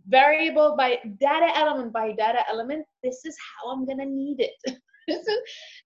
[0.09, 2.85] variable by data element by data element.
[3.03, 4.79] This is how I'm gonna need it.
[5.09, 5.39] this is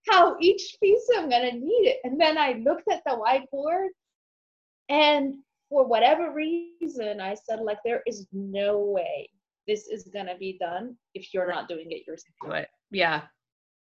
[0.09, 1.99] how each piece I'm gonna need it.
[2.03, 3.87] And then I looked at the whiteboard,
[4.89, 5.35] and
[5.69, 9.29] for whatever reason, I said like there is no way
[9.67, 12.35] this is going to be done if you're not doing it yourself.
[12.43, 12.67] Do it.
[12.91, 13.21] Yeah.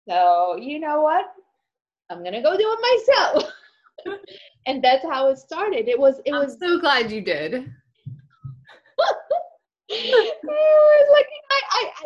[0.08, 1.26] So, you know what?
[2.10, 3.52] I'm going to go do it myself.
[4.68, 5.88] and that's how it started.
[5.88, 7.54] It was, it I'm was so glad you did.
[7.54, 7.70] like
[9.90, 11.15] I, I, I,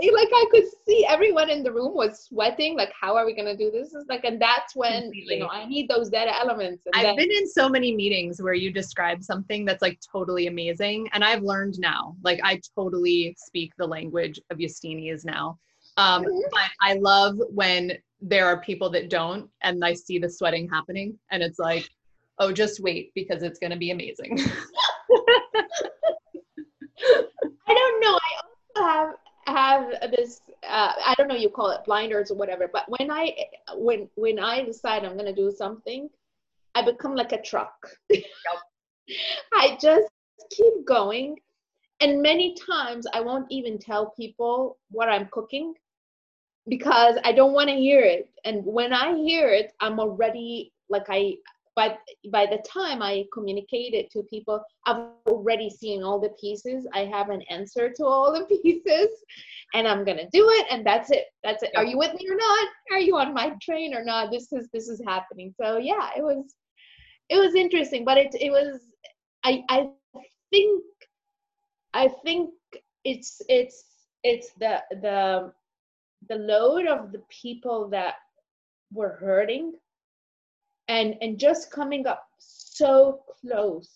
[0.14, 2.76] like I could see everyone in the room was sweating.
[2.76, 3.94] Like, how are we gonna do this?
[3.94, 5.36] Is like, and that's when Completely.
[5.36, 6.84] you know I need those data elements.
[6.94, 11.10] I've then, been in so many meetings where you describe something that's like totally amazing,
[11.14, 12.16] and I've learned now.
[12.24, 15.58] Like, I totally speak the language of Justinis now.
[15.98, 16.40] Um, mm-hmm.
[16.52, 21.18] But I love when there are people that don't, and I see the sweating happening,
[21.32, 21.90] and it's like,
[22.40, 24.40] oh, just wait because it's going to be amazing.
[27.68, 28.18] I don't know.
[28.18, 28.42] I
[28.76, 29.16] also
[29.50, 30.42] have this.
[30.68, 31.36] Uh, I don't know.
[31.36, 32.70] You call it blinders or whatever.
[32.72, 33.34] But when I
[33.76, 36.10] when when I decide I'm going to do something,
[36.76, 37.90] I become like a truck.
[38.10, 38.24] Yep.
[39.54, 40.10] I just
[40.52, 41.38] keep going.
[42.02, 45.74] And many times I won't even tell people what I'm cooking
[46.68, 48.30] because I don't want to hear it.
[48.46, 51.36] And when I hear it, I'm already like I
[51.76, 51.98] by
[52.32, 56.88] by the time I communicate it to people, I've already seen all the pieces.
[56.94, 59.10] I have an answer to all the pieces,
[59.74, 61.26] and I'm gonna do it, and that's it.
[61.44, 61.72] That's it.
[61.76, 62.68] Are you with me or not?
[62.92, 64.32] Are you on my train or not?
[64.32, 65.54] This is this is happening.
[65.60, 66.54] So yeah, it was
[67.30, 68.82] it was interesting, but it it was
[69.44, 69.90] I I
[70.52, 70.84] think
[71.94, 72.52] I think
[73.06, 73.84] it's it's
[74.24, 75.52] it's the the
[76.28, 78.16] the load of the people that
[78.92, 79.74] were hurting
[80.90, 83.90] and and just coming up so close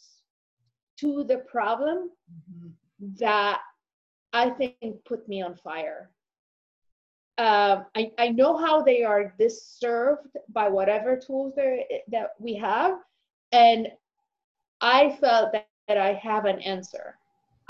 [1.00, 2.70] to the problem mm-hmm.
[3.20, 3.60] that
[4.32, 4.76] I think
[5.06, 6.10] put me on fire.
[7.40, 13.00] Um, I, I know how they are disturbed by whatever tools that we have,
[13.52, 13.88] and
[14.82, 17.18] I felt that, that I have an answer.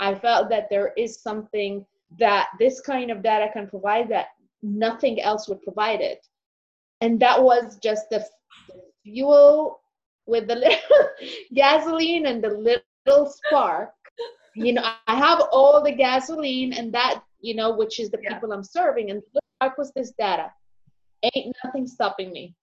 [0.00, 1.86] I felt that there is something
[2.18, 4.26] that this kind of data can provide that
[4.62, 6.26] nothing else would provide it.
[7.00, 8.26] And that was just the
[9.04, 9.80] fuel
[10.26, 11.08] with the little
[11.54, 13.90] gasoline and the little spark.
[14.56, 18.34] You know, I have all the gasoline and that, you know, which is the yeah.
[18.34, 20.52] people I'm serving, and the spark was this data.
[21.34, 22.54] Ain't nothing stopping me.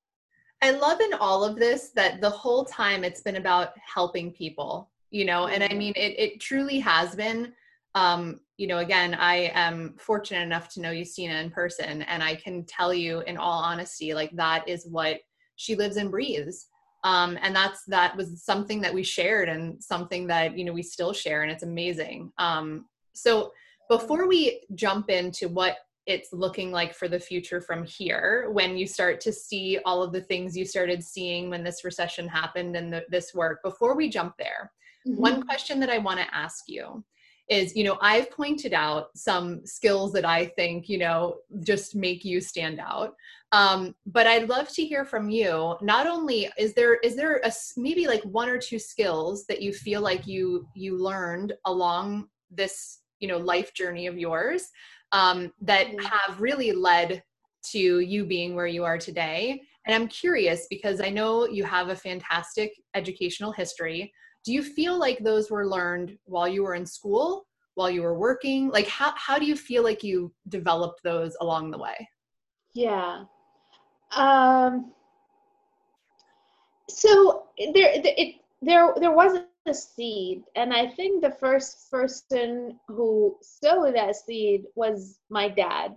[0.61, 4.89] I love in all of this that the whole time it's been about helping people,
[5.09, 5.77] you know, and I mm-hmm.
[5.77, 7.53] mean, it, it truly has been.
[7.93, 12.35] Um, you know, again, I am fortunate enough to know Yustina in person, and I
[12.35, 15.19] can tell you in all honesty, like that is what
[15.61, 16.67] she lives and breathes.
[17.03, 20.83] Um, and that's that was something that we shared and something that you know we
[20.83, 22.31] still share, and it's amazing.
[22.37, 23.51] Um, so
[23.89, 28.87] before we jump into what it's looking like for the future from here when you
[28.87, 32.91] start to see all of the things you started seeing when this recession happened and
[32.91, 34.71] the, this work before we jump there
[35.07, 35.21] mm-hmm.
[35.21, 37.03] one question that i want to ask you
[37.51, 42.25] is you know i've pointed out some skills that i think you know just make
[42.25, 43.13] you stand out
[43.51, 47.51] um, but i'd love to hear from you not only is there is there a
[47.77, 53.01] maybe like one or two skills that you feel like you you learned along this
[53.19, 54.69] you know life journey of yours
[55.11, 56.05] um, that mm-hmm.
[56.05, 57.21] have really led
[57.63, 59.61] to you being where you are today.
[59.85, 64.13] And I'm curious because I know you have a fantastic educational history.
[64.43, 68.17] Do you feel like those were learned while you were in school, while you were
[68.17, 68.69] working?
[68.69, 72.09] Like, how, how do you feel like you developed those along the way?
[72.73, 73.23] Yeah.
[74.15, 74.91] Um,
[76.89, 83.37] so there, it, there, there wasn't a seed and i think the first person who
[83.41, 85.95] sowed that seed was my dad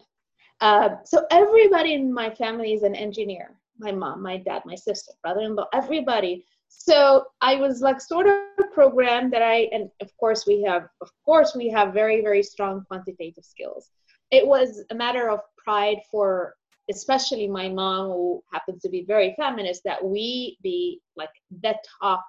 [0.60, 5.12] uh, so everybody in my family is an engineer my mom my dad my sister
[5.22, 6.44] brother-in-law everybody
[6.76, 11.08] so i was like sort of programmed that i and of course we have of
[11.24, 13.90] course we have very very strong quantitative skills.
[14.30, 16.54] It was a matter of pride for
[16.90, 21.30] especially my mom who happens to be very feminist that we be like
[21.62, 22.24] the top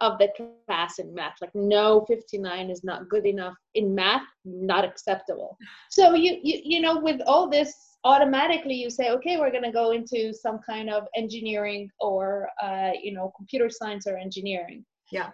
[0.00, 0.28] of the
[0.66, 1.34] class in math.
[1.40, 5.56] Like no 59 is not good enough in math not acceptable.
[5.90, 9.72] So you you, you know with all this automatically you say okay we're going to
[9.72, 14.84] go into some kind of engineering or uh, you know computer science or engineering.
[15.10, 15.30] Yeah.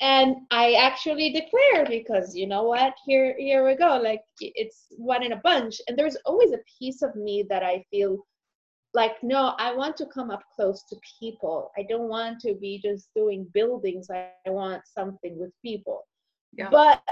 [0.00, 3.96] And i actually declared because you know what here here we go.
[4.02, 5.80] Like it's one in a bunch.
[5.86, 8.18] And there's always a piece of me that i feel
[8.94, 11.70] like no i want to come up close to people.
[11.76, 14.08] I don't want to be just doing buildings.
[14.10, 16.06] I, I want something with people.
[16.56, 16.70] Yeah.
[16.70, 17.02] but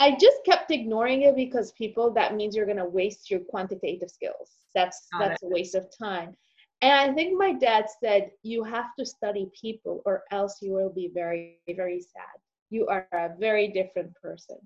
[0.00, 4.10] i just kept ignoring it because people that means you're going to waste your quantitative
[4.10, 4.48] skills.
[4.74, 5.46] That's Got that's it.
[5.46, 6.34] a waste of time.
[6.80, 10.92] And i think my dad said you have to study people or else you will
[10.92, 12.36] be very very sad.
[12.70, 14.58] You are a very different person.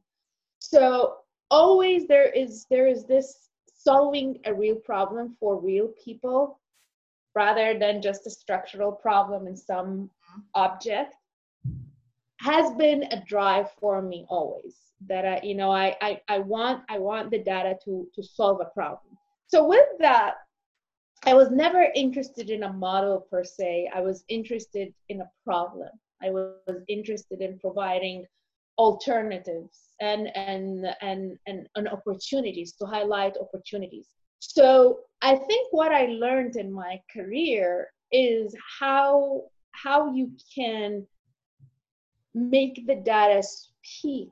[0.60, 1.16] So
[1.50, 3.48] always there is there is this
[3.84, 6.60] solving a real problem for real people
[7.34, 10.10] rather than just a structural problem in some
[10.54, 11.14] object
[12.40, 14.76] has been a drive for me always
[15.08, 18.60] that I, you know I, I i want i want the data to to solve
[18.60, 19.16] a problem.
[19.46, 20.34] So with that
[21.24, 23.90] i was never interested in a model per se.
[23.94, 25.90] I was interested in a problem.
[26.22, 28.26] I was interested in providing
[28.78, 34.08] alternatives and and and and, and opportunities to highlight opportunities
[34.40, 41.06] so I think what I learned in my career is how how you can
[42.34, 44.30] make the data speak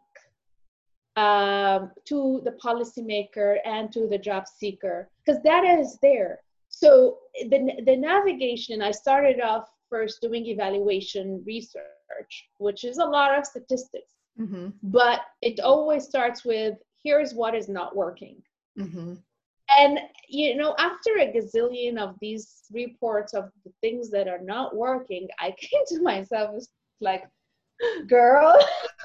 [1.16, 6.40] um, to the policymaker and to the job seeker because data is there.
[6.68, 7.18] So
[7.48, 13.46] the the navigation, I started off first doing evaluation research, which is a lot of
[13.46, 14.68] statistics, mm-hmm.
[14.82, 18.42] but it always starts with here's what is not working.
[18.78, 19.14] Mm-hmm
[19.78, 24.74] and you know after a gazillion of these reports of the things that are not
[24.76, 26.64] working i came to myself
[27.00, 27.24] like
[28.06, 28.58] girl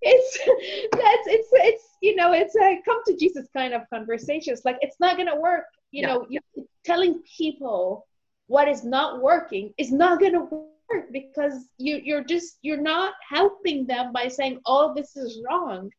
[0.00, 0.38] it's
[0.92, 4.78] that's it's it's you know it's a come to jesus kind of conversation it's like
[4.80, 6.06] it's not gonna work you yeah.
[6.06, 6.40] know you,
[6.84, 8.06] telling people
[8.46, 10.68] what is not working is not gonna work
[11.12, 15.90] because you you're just you're not helping them by saying oh this is wrong.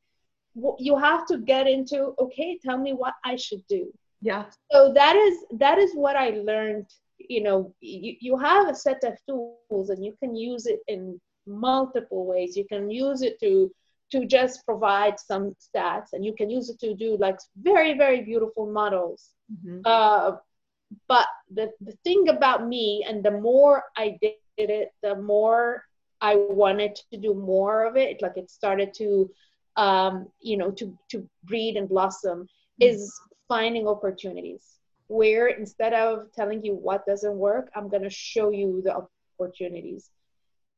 [0.77, 3.91] You have to get into okay tell me what i should do.
[4.21, 4.45] Yeah.
[4.71, 6.87] So that is that is what i learned
[7.17, 11.19] you know you, you have a set of tools and you can use it in
[11.45, 12.57] multiple ways.
[12.57, 13.71] You can use it to
[14.11, 18.21] to just provide some stats and you can use it to do like very very
[18.21, 19.29] beautiful models.
[19.51, 19.81] Mm-hmm.
[19.85, 20.37] uh,
[21.07, 25.83] but the, the thing about me and the more i did it the more
[26.21, 29.29] i wanted to do more of it like it started to
[29.79, 32.89] um, you know, to, to breed and blossom mm-hmm.
[32.89, 34.75] is finding opportunities
[35.07, 39.07] where instead of telling you what doesn't work, I'm going to show you the
[39.39, 40.09] opportunities.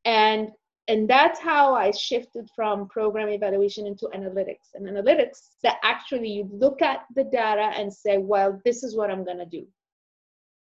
[0.04, 0.48] And
[0.88, 4.74] and that's how I shifted from program evaluation into analytics.
[4.74, 9.08] And analytics that actually you look at the data and say, well, this is what
[9.08, 9.64] I'm gonna do.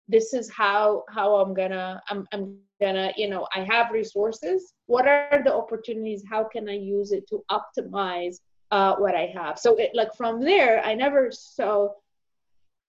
[0.09, 4.75] This is how how I'm gonna I'm I'm gonna you know i have resources.
[4.87, 6.23] What are the opportunities?
[6.29, 8.37] How can i use it to optimize
[8.71, 9.59] uh, what i have?
[9.59, 11.89] So it, like from there i never saw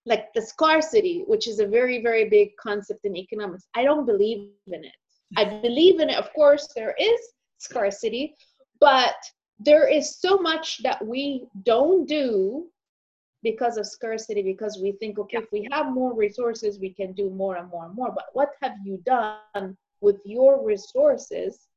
[0.06, 3.68] like the scarcity which is a very very big concept in economics.
[3.76, 4.96] I don't believe in it.
[5.36, 6.18] I believe in it.
[6.18, 7.20] Of course there is
[7.58, 8.36] scarcity
[8.80, 9.16] but
[9.60, 12.68] there is so much that we don't do
[13.44, 17.30] because of scarcity because we think okay if we have more resources we can do
[17.30, 18.12] more and more and more.
[18.14, 21.68] But what have you done with your resources?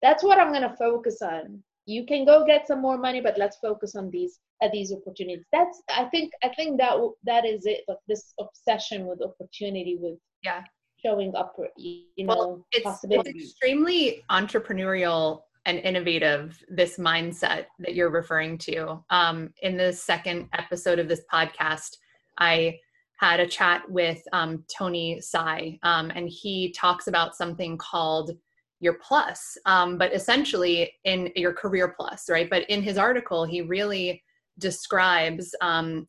[0.00, 1.62] That's what i'm going to focus on.
[1.86, 4.92] You can go get some more money but let's focus on these at uh, these
[4.92, 5.44] opportunities.
[5.52, 10.18] That's i think i think that that is it like this obsession with opportunity with
[10.42, 10.62] yeah.
[11.04, 18.10] showing up you know well, it's, it's extremely entrepreneurial and innovative this mindset that you're
[18.10, 19.02] referring to.
[19.10, 21.96] Um, in the second episode of this podcast,
[22.38, 22.78] I
[23.18, 28.32] had a chat with um, Tony Sai, um, and he talks about something called
[28.80, 32.50] your plus, um, but essentially in your career plus, right?
[32.50, 34.24] But in his article, he really
[34.58, 36.08] describes um,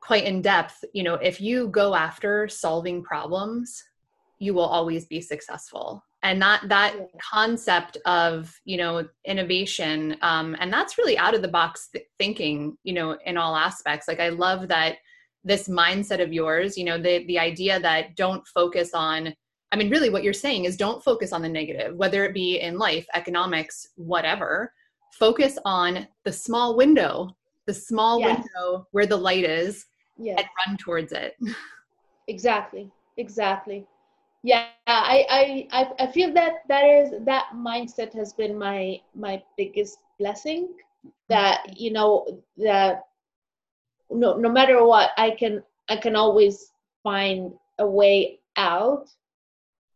[0.00, 0.84] quite in depth.
[0.92, 3.80] You know, if you go after solving problems,
[4.40, 7.04] you will always be successful and that that yeah.
[7.20, 12.76] concept of you know innovation um, and that's really out of the box th- thinking
[12.84, 14.96] you know in all aspects like i love that
[15.44, 19.34] this mindset of yours you know the the idea that don't focus on
[19.72, 22.60] i mean really what you're saying is don't focus on the negative whether it be
[22.60, 24.72] in life economics whatever
[25.12, 28.38] focus on the small window the small yes.
[28.38, 30.38] window where the light is yes.
[30.38, 31.36] and run towards it
[32.28, 33.86] exactly exactly
[34.42, 39.98] yeah I, I i feel that that is that mindset has been my my biggest
[40.18, 40.68] blessing
[41.28, 41.74] that mm-hmm.
[41.76, 43.06] you know that
[44.10, 46.72] no no matter what i can i can always
[47.02, 49.08] find a way out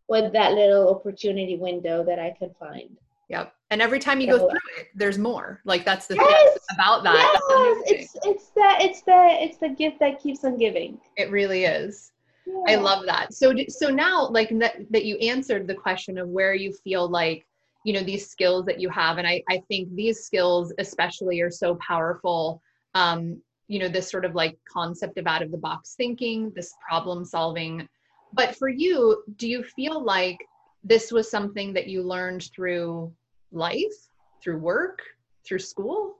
[0.08, 2.96] with that little opportunity window that i can find.
[3.28, 3.52] Yep.
[3.70, 5.60] And every time you go through it there's more.
[5.64, 7.40] Like that's the yes, thing about that.
[7.50, 11.00] Yes, it's it's the it's the it's the gift that keeps on giving.
[11.16, 12.12] It really is
[12.46, 12.62] yeah.
[12.68, 13.34] I love that.
[13.34, 17.44] So so now like that, that you answered the question of where you feel like
[17.84, 21.50] you know these skills that you have and I I think these skills especially are
[21.50, 22.62] so powerful
[22.94, 26.74] um you know this sort of like concept of out of the box thinking, this
[26.88, 27.88] problem solving.
[28.32, 30.38] But for you, do you feel like
[30.84, 33.12] this was something that you learned through
[33.50, 34.08] life,
[34.42, 35.00] through work,
[35.44, 36.16] through school?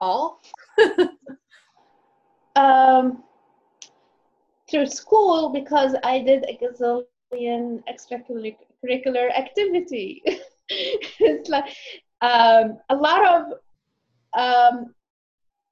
[0.00, 0.40] All?
[2.56, 3.22] um
[4.70, 10.22] through school because I did a gazillion extracurricular activity.
[10.68, 11.74] it's like
[12.20, 13.52] um, a lot of
[14.34, 14.94] um,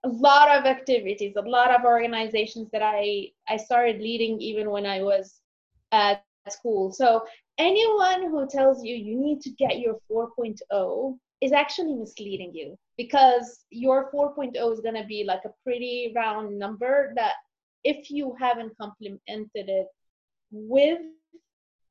[0.05, 4.86] a lot of activities, a lot of organizations that I I started leading even when
[4.86, 5.40] I was
[5.92, 6.92] at school.
[6.92, 7.24] So
[7.59, 13.64] anyone who tells you you need to get your 4.0 is actually misleading you because
[13.70, 17.34] your 4.0 is going to be like a pretty round number that
[17.93, 19.87] if you haven't complemented it
[20.51, 20.99] with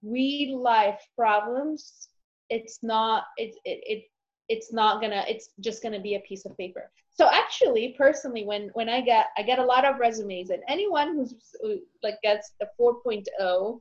[0.04, 2.10] real life problems
[2.50, 4.04] it's not it, it, it
[4.50, 6.92] it's not gonna it's just gonna be a piece of paper.
[7.14, 11.16] So actually personally when when i get i get a lot of resumes and anyone
[11.16, 13.80] who's who, like gets the 4.0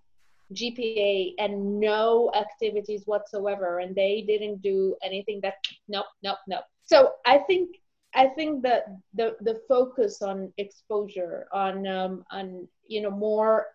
[0.52, 5.54] gpa and no activities whatsoever and they didn't do anything that
[5.88, 6.64] nope nope nope.
[6.84, 7.70] So i think
[8.14, 13.66] i think that the the focus on exposure on um on you know more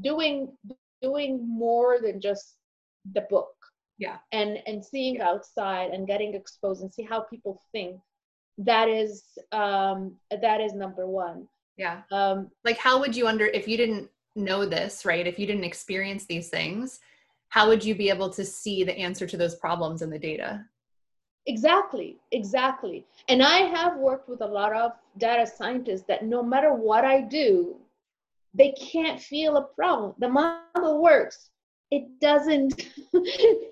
[0.00, 0.52] doing
[1.02, 2.56] doing more than just
[3.12, 3.54] the book.
[3.98, 4.16] Yeah.
[4.32, 5.28] And and seeing yeah.
[5.28, 8.00] outside and getting exposed and see how people think
[8.58, 11.46] that is um that is number one.
[11.76, 12.02] Yeah.
[12.10, 15.64] Um like how would you under if you didn't know this right if you didn't
[15.64, 17.00] experience these things
[17.48, 20.64] how would you be able to see the answer to those problems in the data
[21.46, 26.72] exactly exactly and i have worked with a lot of data scientists that no matter
[26.74, 27.76] what i do
[28.52, 31.50] they can't feel a problem the model works
[31.90, 32.88] it doesn't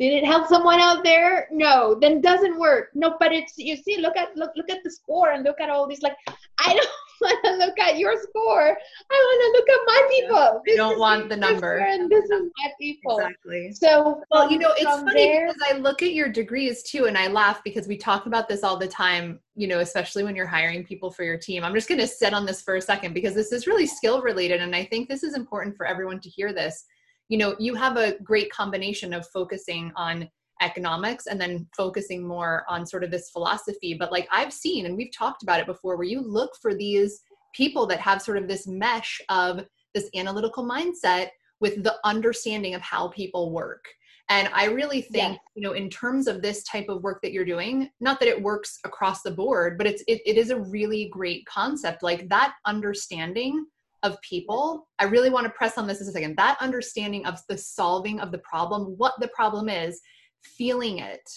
[0.00, 1.46] Did it help someone out there?
[1.52, 2.88] No, then doesn't work.
[2.94, 5.68] No, but it's you see, look at look look at the score and look at
[5.68, 6.16] all these like
[6.58, 6.88] I don't
[7.30, 8.76] want to look at your score.
[9.10, 10.62] I want to look at my people.
[10.66, 10.76] Yeah.
[10.76, 11.78] don't want the number.
[11.78, 13.18] And this is my people.
[13.18, 13.72] Exactly.
[13.72, 17.18] So well, you know, it's funny there, because I look at your degrees too, and
[17.18, 19.40] I laugh because we talk about this all the time.
[19.54, 21.64] You know, especially when you're hiring people for your team.
[21.64, 24.22] I'm just going to sit on this for a second because this is really skill
[24.22, 26.84] related, and I think this is important for everyone to hear this
[27.28, 30.28] you know you have a great combination of focusing on
[30.60, 33.94] economics and then focusing more on sort of this philosophy.
[33.98, 37.22] But like i've seen and we've talked about it before where you look for these
[37.54, 41.28] people that have sort of this mesh of this analytical mindset
[41.60, 43.84] with the understanding of how people work.
[44.28, 47.44] And i really think you know in terms of this type of work that you're
[47.44, 51.08] doing not that it works across the board but it's it, it is a really
[51.10, 52.02] great concept.
[52.02, 53.66] Like that understanding
[54.02, 57.58] of people i really want to press on this a second that understanding of the
[57.58, 60.00] solving of the problem what the problem is
[60.42, 61.28] feeling it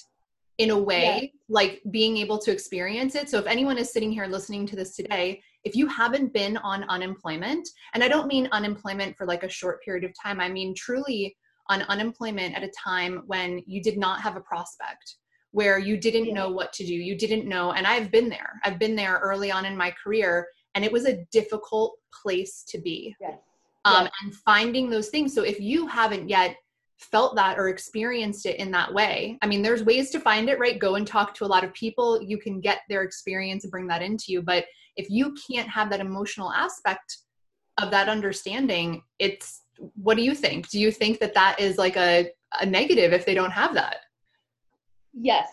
[0.60, 1.40] in a way yeah.
[1.50, 4.96] like being able to experience it so if anyone is sitting here listening to this
[4.96, 9.50] today if you haven't been on unemployment and i don't mean unemployment for like a
[9.50, 11.36] short period of time i mean truly
[11.70, 15.16] on unemployment at a time when you did not have a prospect
[15.52, 16.34] where you didn't yeah.
[16.34, 19.52] know what to do you didn't know and i've been there i've been there early
[19.52, 23.40] on in my career and it was a difficult place to be yes.
[23.86, 24.12] Um, yes.
[24.24, 26.58] and finding those things so if you haven't yet
[27.04, 29.38] felt that or experienced it in that way.
[29.42, 30.80] I mean there's ways to find it right?
[30.80, 32.22] Go and talk to a lot of people.
[32.22, 34.42] You can get their experience and bring that into you.
[34.42, 37.18] But if you can't have that emotional aspect
[37.82, 39.62] of that understanding it's
[39.96, 40.70] what do you think?
[40.70, 42.30] Do you think that that is like a,
[42.62, 43.98] a negative if they don't have that?
[45.14, 45.48] Yes.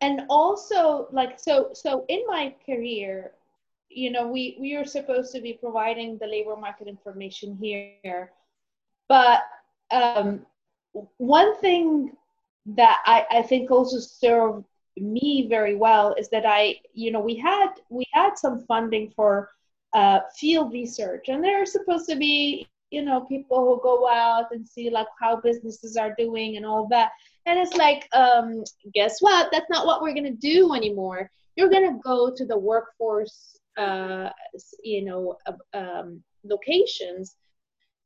[0.00, 3.32] And also like so so in my career
[3.90, 8.32] you know, we, we are supposed to be providing the labor market information here.
[9.08, 9.42] But
[9.90, 10.44] um,
[10.92, 12.12] one thing
[12.66, 14.64] that I, I think also served
[14.96, 19.50] me very well is that I, you know, we had we had some funding for
[19.94, 24.46] uh, field research, and there are supposed to be, you know, people who go out
[24.50, 27.12] and see like how businesses are doing and all that.
[27.46, 29.48] And it's like, um, guess what?
[29.52, 31.30] That's not what we're gonna do anymore.
[31.56, 34.30] You're gonna go to the workforce uh,
[34.82, 35.36] you know
[35.72, 37.36] um, locations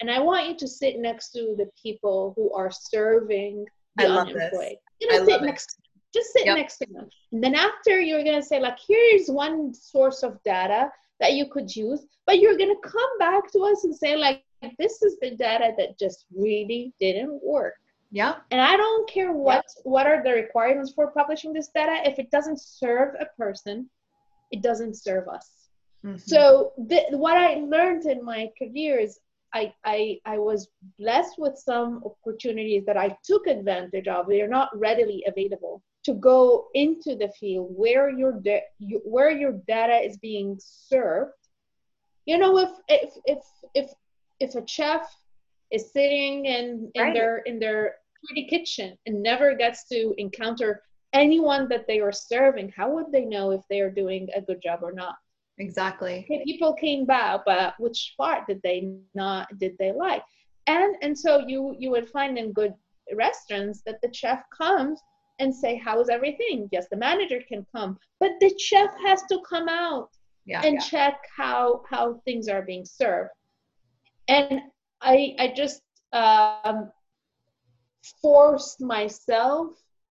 [0.03, 3.65] and i want you to sit next to the people who are serving
[3.97, 4.77] the unemployed.
[5.01, 5.83] You know sit next them.
[6.15, 6.57] just sit yep.
[6.57, 7.09] next to them.
[7.33, 10.91] And then after you're going to say like here's one source of data
[11.21, 14.45] that you could use but you're going to come back to us and say like
[14.79, 17.75] this is the data that just really didn't work.
[18.11, 22.03] Yeah and i don't care what what are the requirements for publishing this data.
[22.05, 23.89] If it doesn't serve a person
[24.51, 25.49] it doesn't serve us.
[26.05, 26.19] Mm-hmm.
[26.19, 29.19] So th- what I learned in my career is
[29.55, 34.27] I, I, I was blessed with some opportunities that I took advantage of.
[34.27, 38.41] They are not readily available to go into the field where your
[38.79, 41.33] you, where your data is being served.
[42.27, 43.39] You know, if if if
[43.75, 43.91] if
[44.41, 45.09] if a chef
[45.71, 47.15] is sitting in in right.
[47.15, 50.83] their in their pretty kitchen and never gets to encounter
[51.13, 54.63] anyone that they are serving, how would they know if they are doing a good
[54.63, 55.17] job or not?
[55.63, 56.27] Exactly.
[56.45, 58.79] People came back, but which part did they
[59.15, 60.23] not did they like?
[60.67, 62.75] And and so you you would find in good
[63.15, 65.01] restaurants that the chef comes
[65.39, 69.69] and say how's everything yes the manager can come but the chef has to come
[69.69, 70.09] out
[70.47, 70.81] yeah, and yeah.
[70.93, 73.31] check how how things are being served
[74.29, 74.61] and
[75.01, 75.83] i i just
[76.13, 76.93] um
[78.21, 79.71] forced myself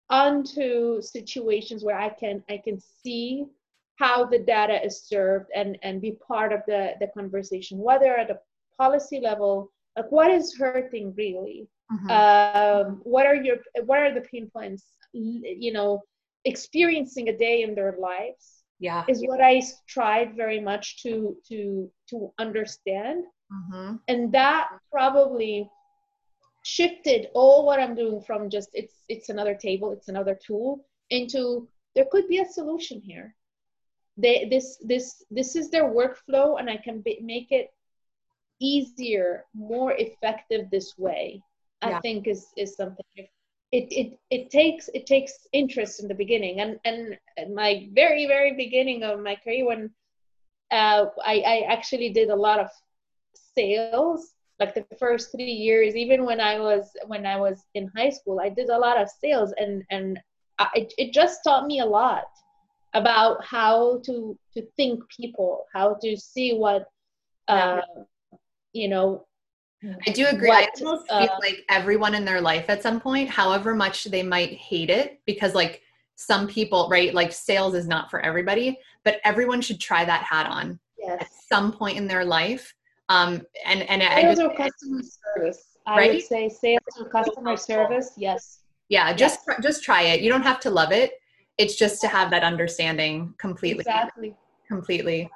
[0.09, 3.45] onto situations where I can I can see
[3.97, 8.29] how the data is served and and be part of the the conversation, whether at
[8.29, 8.39] a
[8.77, 12.09] policy level, like what is hurting really, mm-hmm.
[12.09, 14.83] um, what are your what are the pain points,
[15.13, 16.01] you know,
[16.43, 18.63] experiencing a day in their lives.
[18.79, 23.95] Yeah, is what I strive very much to to to understand, mm-hmm.
[24.09, 25.69] and that probably
[26.65, 31.69] shifted all what I'm doing from just it's it's another table, it's another tool into
[31.95, 33.33] there could be a solution here.
[34.17, 37.73] They this this this is their workflow, and I can be, make it
[38.59, 41.41] easier, more effective this way.
[41.83, 41.97] Yeah.
[41.97, 43.05] I think is is something.
[43.71, 47.17] It, it it takes it takes interest in the beginning, and and
[47.53, 49.91] my very very beginning of my career when
[50.71, 52.69] uh, I I actually did a lot of
[53.55, 58.09] sales like the first three years even when i was when i was in high
[58.09, 60.19] school i did a lot of sales and and
[60.57, 62.25] I, it, it just taught me a lot
[62.95, 66.87] about how to to think people how to see what
[67.47, 67.81] uh
[68.73, 69.25] you know
[70.07, 70.47] I do agree.
[70.47, 74.05] What, I almost uh, feel like everyone in their life at some point, however much
[74.05, 75.83] they might hate it, because like
[76.15, 80.47] some people, right, like sales is not for everybody, but everyone should try that hat
[80.49, 81.21] on yes.
[81.21, 82.73] at some point in their life
[83.09, 85.01] um, and and sales I, or customer
[85.35, 85.63] service.
[85.85, 86.13] I right?
[86.13, 88.11] would say sales or customer service.
[88.17, 88.61] Yes.
[88.89, 89.59] Yeah, just yes.
[89.61, 90.21] just try it.
[90.21, 91.13] You don't have to love it.
[91.57, 93.81] It's just to have that understanding completely.
[93.81, 94.35] Exactly.
[94.67, 95.29] Completely.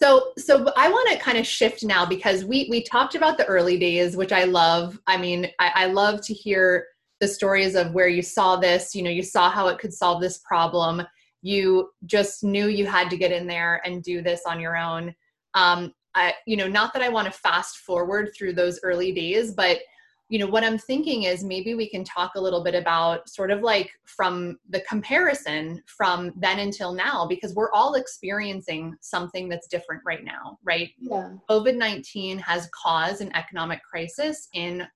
[0.00, 3.46] So so I want to kind of shift now because we we talked about the
[3.46, 4.98] early days, which I love.
[5.06, 6.86] I mean, I, I love to hear
[7.20, 8.94] the stories of where you saw this.
[8.94, 11.02] You know, you saw how it could solve this problem.
[11.42, 15.14] You just knew you had to get in there and do this on your own.
[15.54, 19.52] Um, I, you know, not that I want to fast forward through those early days,
[19.52, 19.78] but
[20.28, 23.50] you know, what I'm thinking is maybe we can talk a little bit about sort
[23.50, 29.68] of like from the comparison from then until now, because we're all experiencing something that's
[29.68, 30.90] different right now, right?
[31.00, 31.30] Yeah.
[31.48, 34.86] COVID 19 has caused an economic crisis in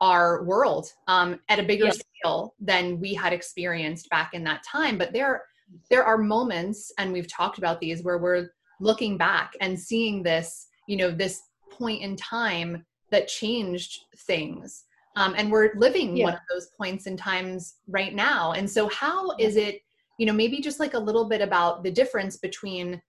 [0.00, 4.98] our world um, at a bigger scale than we had experienced back in that time.
[4.98, 5.42] But there,
[5.90, 10.68] there are moments, and we've talked about these, where we're looking back and seeing this
[10.86, 11.40] you know this
[11.72, 14.84] point in time that changed things.
[15.16, 16.24] Um, and we're living yeah.
[16.24, 18.52] one of those points in times right now.
[18.52, 19.80] And so how is it
[20.18, 23.00] you know maybe just like a little bit about the difference between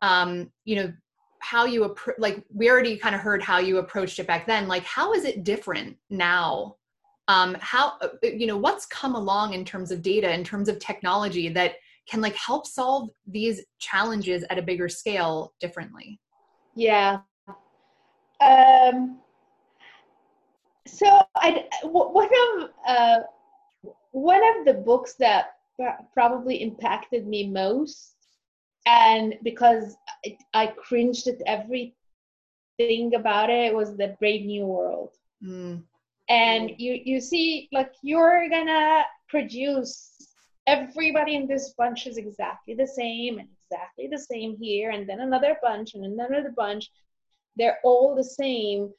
[0.00, 0.92] um, you know
[1.40, 4.68] how you appro- like we already kind of heard how you approached it back then.
[4.68, 6.76] Like how is it different now?
[7.28, 10.78] Um, how uh, you know what's come along in terms of data in terms of
[10.78, 11.74] technology that
[12.08, 16.20] can like help solve these challenges at a bigger scale differently?
[16.74, 17.20] Yeah.
[18.40, 19.18] Um
[20.86, 23.20] so i one of uh
[24.12, 25.56] one of the books that
[26.12, 28.14] probably impacted me most
[28.86, 29.96] and because
[30.54, 35.10] i cringed at everything about it was the brave new world.
[35.42, 35.82] Mm.
[36.28, 40.12] and you you see like you're gonna produce
[40.66, 45.20] everybody in this bunch is exactly the same and exactly the same here and then
[45.20, 46.90] another bunch and another bunch.
[47.56, 48.92] They're all the same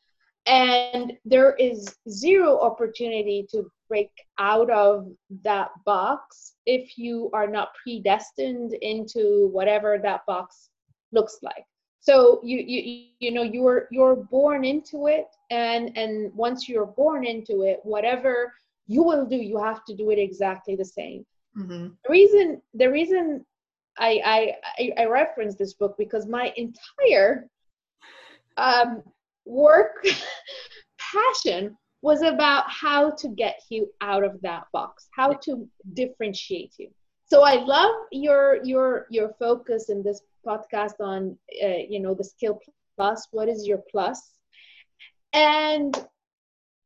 [0.46, 5.08] and there is zero opportunity to break out of
[5.44, 10.70] that box if you are not predestined into whatever that box
[11.12, 11.66] looks like
[12.00, 17.24] so you you you know you're you're born into it and and once you're born
[17.24, 18.52] into it whatever
[18.88, 21.26] you will do you have to do it exactly the same
[21.58, 21.88] Mm-hmm.
[22.04, 23.46] The reason the reason
[23.98, 27.48] I, I I reference this book because my entire
[28.58, 29.04] um,
[29.46, 30.06] work
[31.14, 36.89] passion was about how to get you out of that box, how to differentiate you.
[37.26, 42.24] So I love your your your focus in this podcast on uh, you know the
[42.24, 42.60] skill
[42.96, 43.28] plus.
[43.32, 44.22] What is your plus?
[45.34, 45.96] And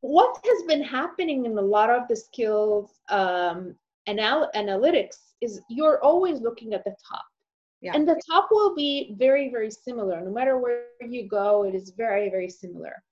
[0.01, 3.75] what has been happening in a lot of the skills um,
[4.07, 7.25] anal- analytics is you're always looking at the top.
[7.81, 7.91] Yeah.
[7.93, 10.21] And the top will be very, very similar.
[10.21, 13.03] No matter where you go, it is very, very similar.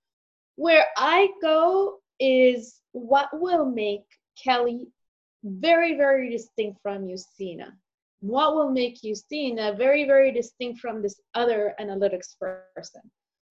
[0.56, 4.04] Where I go is what will make
[4.42, 4.88] Kelly
[5.44, 7.72] very, very distinct from Yustina.
[8.20, 13.02] What will make Yustina very, very distinct from this other analytics person.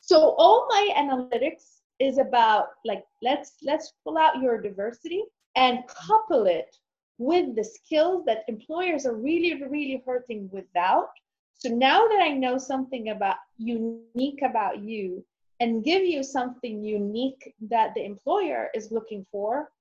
[0.01, 5.23] So all my analytics is about like let's let's pull out your diversity
[5.55, 6.75] and couple it
[7.17, 11.09] with the skills that employers are really, really hurting without.
[11.53, 15.25] So now that I know something about unique about you
[15.59, 19.71] and give you something unique that the employer is looking for,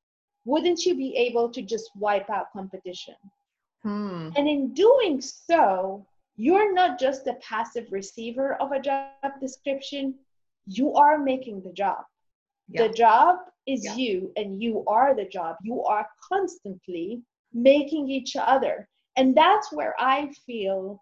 [0.45, 3.17] wouldn't you be able to just wipe out competition?
[3.83, 4.31] Hmm.
[4.37, 6.07] And in doing so,
[6.37, 9.11] you're not just a passive receiver of a job
[9.41, 10.15] description,
[10.67, 12.05] you are making the job.
[12.69, 12.87] Yeah.
[12.87, 13.95] The job is Yeah.
[13.95, 15.57] you, and you are the job.
[15.63, 18.89] You are constantly making each other.
[19.17, 21.01] And that's where I feel,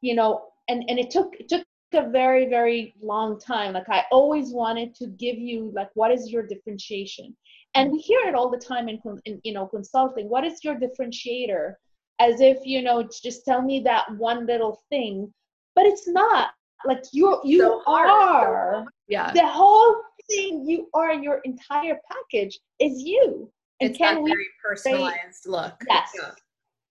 [0.00, 3.74] you know, and, and it took it took a very, very long time.
[3.74, 7.36] Like I always wanted to give you like what is your differentiation?
[7.74, 10.28] And we hear it all the time in, in you know consulting.
[10.28, 11.74] What is your differentiator?
[12.18, 15.32] As if you know, just tell me that one little thing,
[15.74, 16.48] but it's not.
[16.86, 19.32] Like you, you So are Yeah.
[19.32, 19.96] the whole
[20.28, 20.68] thing.
[20.68, 23.50] You are your entire package is you.
[23.80, 24.30] And It's can that we?
[24.30, 25.74] very personalized look.
[25.88, 26.10] Yes.
[26.14, 26.30] Yeah.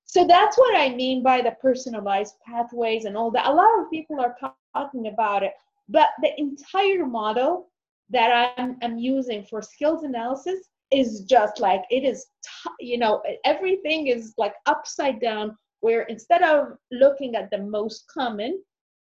[0.05, 3.47] So that's what I mean by the personalized pathways and all that.
[3.47, 4.35] A lot of people are
[4.73, 5.53] talking about it,
[5.89, 7.69] but the entire model
[8.11, 13.21] that I'm, I'm using for skills analysis is just like it is, t- you know,
[13.43, 15.57] everything is like upside down.
[15.81, 18.61] Where instead of looking at the most common,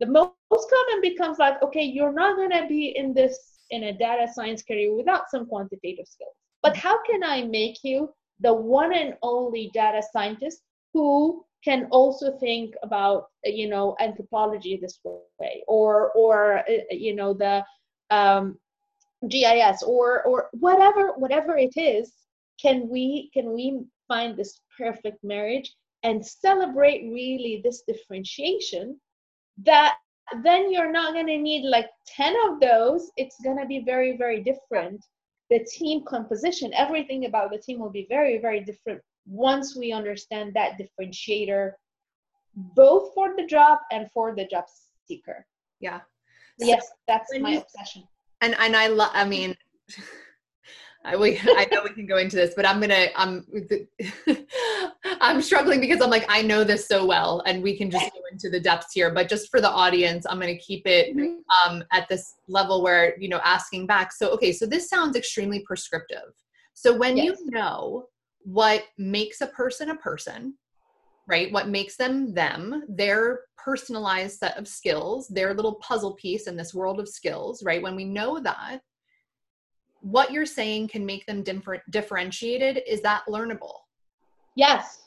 [0.01, 4.27] the most common becomes like, okay, you're not gonna be in this in a data
[4.33, 6.37] science career without some quantitative skills.
[6.63, 8.11] But how can I make you
[8.41, 10.63] the one and only data scientist
[10.93, 17.33] who can also think about you know anthropology this way or or uh, you know
[17.35, 17.65] the
[18.11, 18.59] um,
[19.29, 22.13] gis or or whatever whatever it is
[22.61, 29.01] can we can we find this perfect marriage and celebrate really this differentiation
[29.63, 29.97] that
[30.43, 34.17] then you're not going to need like 10 of those it's going to be very
[34.17, 35.05] very different
[35.51, 40.53] the team composition everything about the team will be very very different once we understand
[40.55, 41.73] that differentiator
[42.55, 44.65] both for the job and for the job
[45.07, 45.47] seeker
[45.81, 46.01] Yeah.
[46.59, 48.05] yes that's when my you- obsession
[48.41, 49.11] and and I love.
[49.15, 49.57] I mean,
[51.05, 53.47] I we I know we can go into this, but I'm gonna I'm
[55.21, 58.21] I'm struggling because I'm like I know this so well, and we can just go
[58.33, 59.13] into the depths here.
[59.13, 61.41] But just for the audience, I'm gonna keep it Mhm.
[61.67, 64.13] um, at this level where you know asking back.
[64.13, 66.33] So okay, so this sounds extremely prescriptive.
[66.73, 67.39] So when Yes.
[67.39, 68.07] you know
[68.41, 70.57] what makes a person a person,
[71.27, 71.53] right?
[71.53, 76.75] What makes them them, their personalized set of skills, their little puzzle piece in this
[76.75, 77.83] world of skills, right?
[77.83, 78.81] When we know that,
[80.05, 83.73] what you're saying can make them different differentiated is that learnable.
[84.55, 85.01] yes.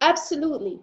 [0.00, 0.78] Absolutely.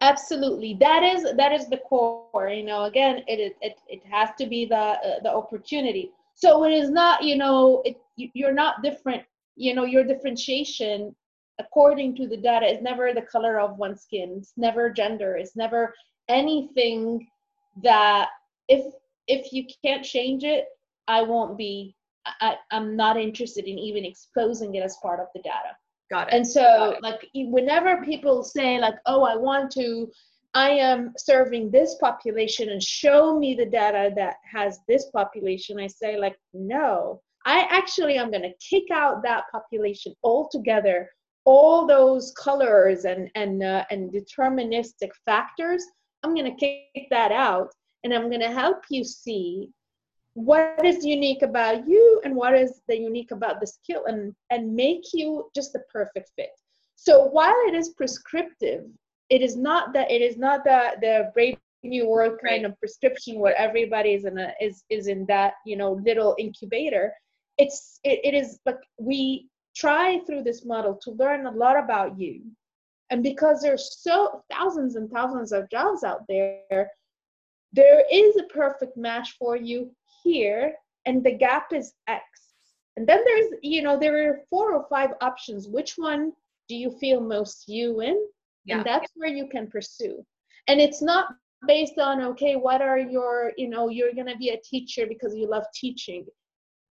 [0.00, 0.76] Absolutely.
[0.80, 4.66] That is that is the core you know again it it, it has to be
[4.66, 6.10] the uh, the opportunity.
[6.34, 9.22] So it is not you know it you- you're not different
[9.56, 11.14] you know your differentiation
[11.58, 14.34] according to the data is never the color of one's skin.
[14.38, 15.36] It's never gender.
[15.36, 15.94] It's never
[16.28, 17.26] anything
[17.82, 18.28] that
[18.68, 18.84] if
[19.28, 20.64] if you can't change it
[21.08, 21.94] i won't be
[22.40, 25.76] I, i'm not interested in even exposing it as part of the data
[26.10, 26.34] Got it.
[26.34, 30.10] and so, like, e- whenever people say, like, oh, I want to,
[30.52, 35.86] I am serving this population and show me the data that has this population, I
[35.86, 41.08] say, like, no, I actually am going to kick out that population altogether.
[41.46, 45.84] All those colors and and uh, and deterministic factors,
[46.22, 47.68] I'm going to kick that out,
[48.02, 49.68] and I'm going to help you see
[50.34, 54.74] what is unique about you and what is the unique about the skill and and
[54.74, 56.50] make you just the perfect fit.
[56.96, 58.84] So while it is prescriptive
[59.30, 62.64] it is not that it is not the the brave new world kind Right.
[62.64, 67.12] of prescription where everybody is in a is is in that you know little incubator.
[67.56, 72.18] It's it, it is like we try through this model to learn a lot about
[72.18, 72.40] you.
[73.10, 76.70] And because there's so thousands and thousands of jobs out there
[77.72, 79.90] there is a perfect match for you
[80.24, 80.74] here
[81.06, 82.24] and the gap is x.
[82.96, 85.68] And then there's you know there are four or five options.
[85.68, 86.32] Which one
[86.68, 88.18] do you feel most you in?
[88.64, 88.78] Yeah.
[88.78, 90.24] and that's where you can pursue.
[90.68, 91.28] And it's not
[91.66, 95.34] based on okay what are your you know you're going to be a teacher because
[95.34, 96.26] you love teaching.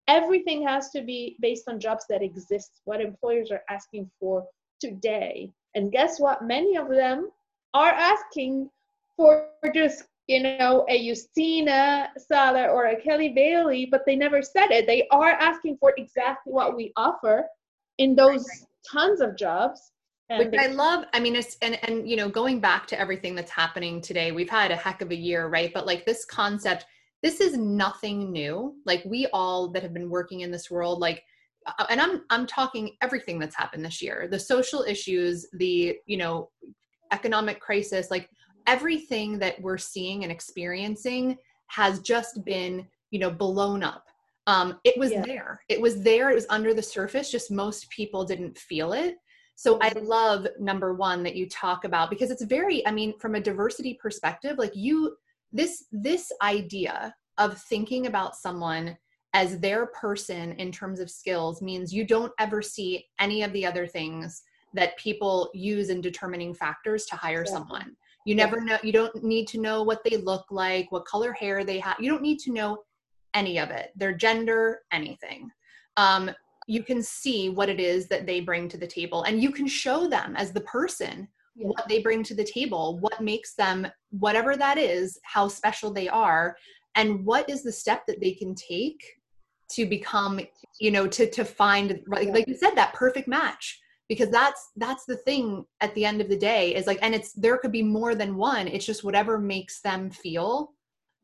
[0.06, 4.44] Everything has to be based on jobs that exist what employers are asking for
[4.80, 5.50] today.
[5.74, 6.44] And guess what?
[6.44, 7.30] Many of them
[7.72, 8.68] are asking
[9.16, 14.70] for just you know a Yustina Saleh or a Kelly Bailey, but they never said
[14.70, 14.86] it.
[14.86, 17.46] They are asking for exactly what we offer
[17.98, 18.46] in those
[18.90, 19.92] tons of jobs.
[20.30, 21.04] Which I love.
[21.12, 24.48] I mean, it's and and you know, going back to everything that's happening today, we've
[24.48, 25.70] had a heck of a year, right?
[25.72, 26.86] But like this concept,
[27.22, 28.74] this is nothing new.
[28.86, 31.22] Like we all that have been working in this world, like,
[31.66, 36.16] uh, and I'm I'm talking everything that's happened this year, the social issues, the you
[36.16, 36.48] know,
[37.12, 38.30] economic crisis, like
[38.66, 41.36] everything that we're seeing and experiencing
[41.66, 44.04] has just been you know blown up
[44.46, 45.22] um, it was yeah.
[45.22, 49.16] there it was there it was under the surface just most people didn't feel it
[49.54, 50.06] so i mm-hmm.
[50.06, 53.98] love number one that you talk about because it's very i mean from a diversity
[54.02, 55.16] perspective like you
[55.52, 58.96] this this idea of thinking about someone
[59.32, 63.66] as their person in terms of skills means you don't ever see any of the
[63.66, 64.42] other things
[64.74, 67.52] that people use in determining factors to hire yeah.
[67.52, 71.32] someone you never know you don't need to know what they look like what color
[71.32, 72.78] hair they have you don't need to know
[73.34, 75.50] any of it their gender anything.
[75.96, 76.30] Um,
[76.66, 79.66] you can see what it is that they bring to the table and you can
[79.66, 81.66] show them as the person yeah.
[81.66, 86.08] what they bring to the table what makes them whatever that is how special they
[86.08, 86.56] are
[86.94, 89.04] and what is the step that they can take
[89.70, 90.40] to become
[90.80, 95.04] you know to to find like, like you said that perfect match because that's that's
[95.06, 97.82] the thing at the end of the day is like and it's there could be
[97.82, 98.68] more than one.
[98.68, 100.72] It's just whatever makes them feel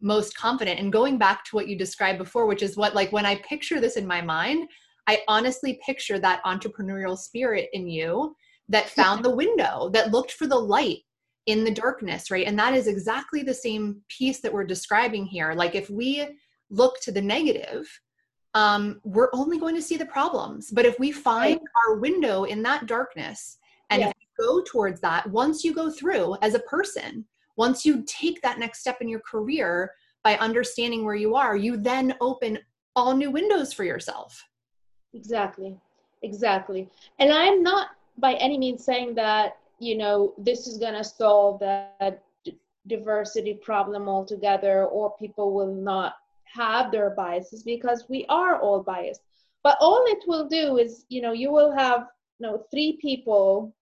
[0.00, 0.80] most confident.
[0.80, 3.80] And going back to what you described before which is what like when i picture
[3.80, 4.68] this in my mind
[5.06, 8.34] i honestly picture that entrepreneurial spirit in you
[8.68, 10.98] that found the window that looked for the light
[11.46, 12.46] in the darkness right?
[12.46, 15.52] And that is exactly the same piece that we're describing here.
[15.54, 16.26] Like if we
[16.70, 17.86] look to the negative
[18.54, 20.70] um, we're only going to see the problems.
[20.70, 21.88] But if we find right.
[21.88, 23.58] our window in that darkness
[23.90, 24.12] and yeah.
[24.38, 27.24] go towards that, once you go through as a person,
[27.56, 29.92] once you take that next step in your career
[30.22, 32.58] by understanding where you are, you then open
[32.96, 34.44] all new windows for yourself.
[35.14, 35.76] Exactly.
[36.22, 36.88] Exactly.
[37.18, 37.88] And I'm not
[38.18, 42.22] by any means saying that, you know, this is going to solve that
[42.86, 46.14] diversity problem altogether or people will not
[46.54, 49.22] have their biases because we are all biased.
[49.62, 52.06] But all it will do is, you know, you will have,
[52.38, 53.74] you know, three people.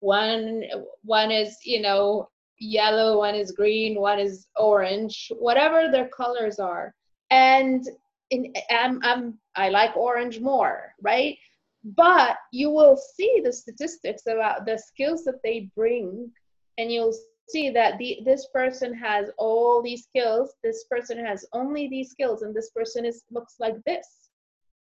[0.00, 0.64] One,
[1.02, 6.94] one is, you know, yellow, one is green, one is orange, whatever their colors are.
[7.30, 7.84] And
[8.30, 11.36] in, I'm, I'm, I like orange more, right?
[11.84, 16.30] But you will see the statistics about the skills that they bring,
[16.76, 17.14] and you'll
[17.48, 22.42] see that the, this person has all these skills this person has only these skills
[22.42, 24.06] and this person is looks like this.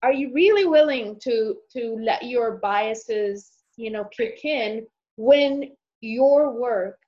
[0.03, 4.87] Are you really willing to to let your biases you know kick in
[5.17, 6.99] when your work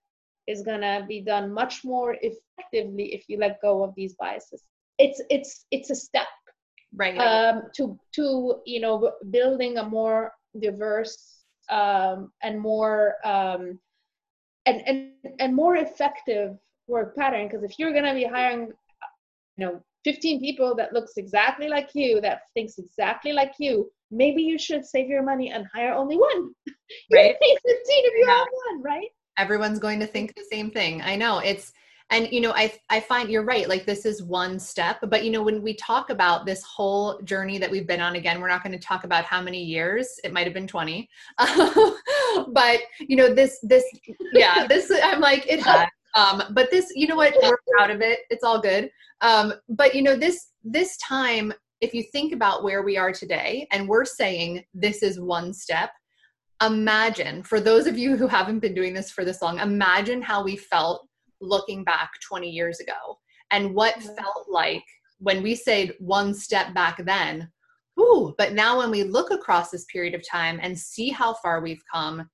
[0.47, 4.65] is going to be done much more effectively if you let go of these biases?
[4.99, 6.27] It's it's it's a step
[6.95, 7.17] right.
[7.19, 13.79] um to to you know building a more diverse um and more um
[14.67, 16.57] and and and more effective
[16.87, 18.73] work pattern because if you're going to be hiring
[19.57, 24.43] you know 15 people that looks exactly like you that thinks exactly like you maybe
[24.43, 26.55] you should save your money and hire only one.
[27.13, 27.37] Right.
[27.41, 28.35] 15 if you yeah.
[28.35, 29.07] have one right?
[29.39, 31.01] Everyone's going to think the same thing.
[31.03, 31.73] I know it's
[32.11, 35.31] and you know i i find you're right like this is one step but you
[35.31, 38.63] know when we talk about this whole journey that we've been on again we're not
[38.63, 41.09] going to talk about how many years it might have been 20
[41.39, 41.97] um,
[42.53, 43.85] but you know this this
[44.33, 47.35] yeah this i'm like it has um but this you know what?
[47.43, 48.21] We're proud of it.
[48.31, 48.91] It's all good.
[49.21, 53.67] Um but you know this this time if you think about where we are today
[53.71, 55.91] and we're saying this is one step
[56.63, 60.45] imagine for those of you who haven't been doing this for this long imagine how
[60.45, 61.09] we felt
[61.41, 63.19] looking back 20 years ago
[63.51, 64.85] and what felt like
[65.21, 67.51] when we said one step back then
[68.01, 71.61] Ooh, but now when we look across this period of time and see how far
[71.61, 72.29] we've come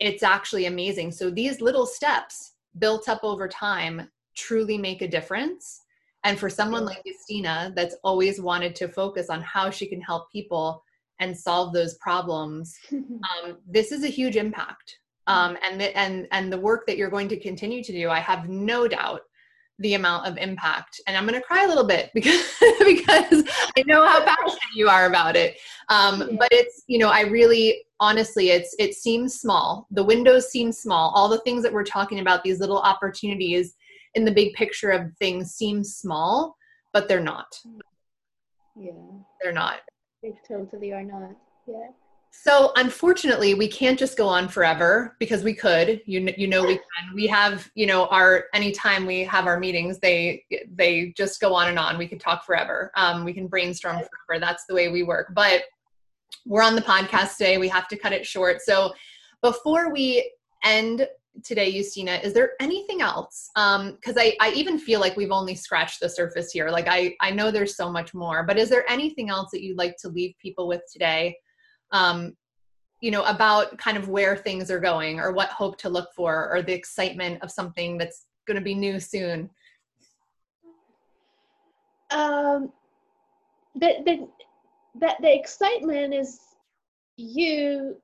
[0.00, 1.10] it's actually amazing.
[1.10, 5.82] So these little steps built up over time truly make a difference.
[6.24, 10.30] And for someone like Yustina that's always wanted to focus on how she can help
[10.30, 10.82] people
[11.20, 14.98] and solve those problems um, this is a huge impact.
[15.26, 18.18] Um, and the, and and the work that you're going to continue to do i
[18.18, 19.20] have no doubt
[19.78, 21.00] the amount of impact.
[21.06, 22.44] And i'm going to cry a little bit because
[22.80, 23.44] because
[23.76, 25.56] i know how passionate you are about it.
[25.88, 26.36] Um, yeah.
[26.38, 29.86] but it's you know i really honestly it's it seems small.
[29.90, 31.12] The windows seem small.
[31.14, 33.74] All the things that we're talking about these little opportunities
[34.14, 36.56] in the big picture of things seem small
[36.92, 37.54] but they're not.
[38.74, 38.92] Yeah.
[39.42, 39.80] They're not.
[40.22, 41.36] They totally are not.
[41.66, 41.88] Yeah
[42.30, 46.00] so unfortunately, we can't just go on forever because we could.
[46.06, 47.14] You you know we can.
[47.14, 51.68] We have you know our anytime we have our meetings, they they just go on
[51.68, 51.98] and on.
[51.98, 52.92] We could talk forever.
[52.96, 54.40] Um, we can brainstorm forever.
[54.40, 55.32] That's the way we work.
[55.34, 55.62] But
[56.46, 57.58] we're on the podcast today.
[57.58, 58.60] We have to cut it short.
[58.62, 58.92] So
[59.42, 60.32] before we
[60.64, 61.06] end
[61.44, 63.50] today, Yustina, is there anything else?
[63.54, 66.70] Because um, I, I even feel like we've only scratched the surface here.
[66.70, 69.78] Like I, I know there's so much more, but is there anything else that you'd
[69.78, 71.36] like to leave people with today
[71.92, 72.36] um,
[73.00, 76.52] you know about kind of where things are going or what hope to look for
[76.52, 79.50] or the excitement of something that's going to be new soon.
[82.10, 82.72] Um
[83.74, 84.28] the, the,
[84.98, 86.40] the, the excitement is
[87.16, 88.00] you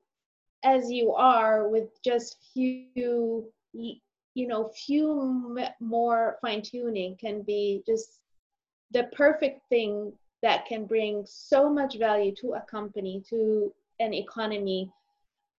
[0.65, 8.19] as you are with just few you know few more fine tuning can be just
[8.93, 10.13] the perfect thing
[10.45, 14.91] that can bring so much value to a company to an economy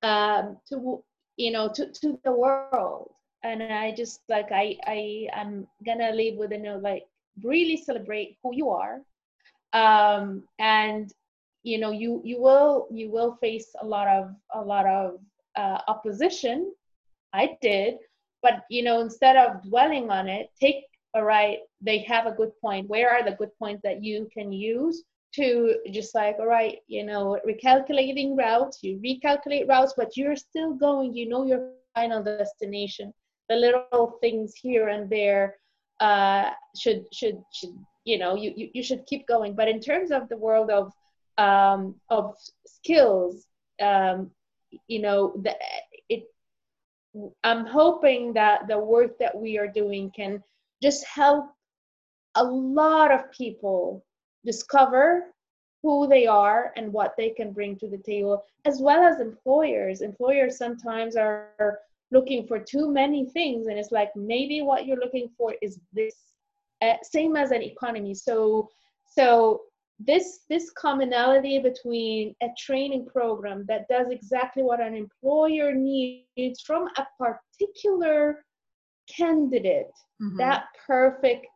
[0.03, 1.03] um, to
[1.38, 3.11] you know to, to the world.
[3.43, 7.03] And i just like i i i'm gonna leave with a note like
[7.43, 9.01] really celebrate who you are.
[9.73, 11.11] Um, and
[11.63, 15.19] you know you you will you will face a lot of a lot of
[15.55, 16.73] uh, opposition.
[17.33, 17.95] I did.
[18.43, 20.86] But you know instead of dwelling on it take
[21.16, 22.89] all right they have a good point.
[22.89, 25.03] Where are the good points that you can use
[25.36, 30.74] to just like all right you know recalculating routes you recalculate routes but you're still
[30.74, 33.13] going you know your final destination.
[33.49, 35.55] The little things here and there
[35.99, 39.55] uh, should should should you know you, you you should keep going.
[39.55, 40.91] But in terms of the world of
[41.38, 42.36] um, of
[42.66, 43.45] skills
[43.82, 44.32] um,
[44.88, 45.55] you know the,
[46.09, 46.24] it
[47.43, 50.41] i'm hoping that the work that we are doing can
[50.82, 51.45] just help
[52.36, 54.05] a lot of people
[54.45, 55.34] discover
[55.82, 60.01] who they are and what they can bring to the table as well as employers.
[60.01, 61.80] Employers sometimes are
[62.11, 66.15] looking for too many things and it's like maybe what you're looking for is this
[66.82, 68.13] uh, same as an economy.
[68.13, 68.69] So
[69.07, 69.61] so
[69.99, 76.89] this this commonality between a training program that does exactly what an employer needs from
[76.97, 78.45] a particular
[79.08, 79.91] candidate
[80.22, 80.38] mm-hmm.
[80.38, 81.47] that perfect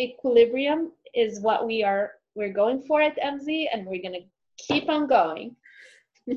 [0.00, 4.88] equilibrium is what we are we're going for at Emsi and we're going to keep
[4.88, 5.54] on going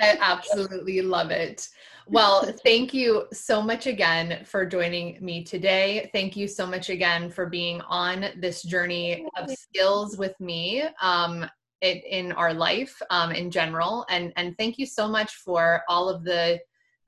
[0.00, 1.68] I absolutely love it.
[2.06, 6.10] Well, thank you so much again for joining me today.
[6.12, 11.46] Thank you so much again for being on this journey of skills with me um,
[11.80, 14.04] it, in our life um, in general.
[14.08, 16.60] And, and thank you so much for all of the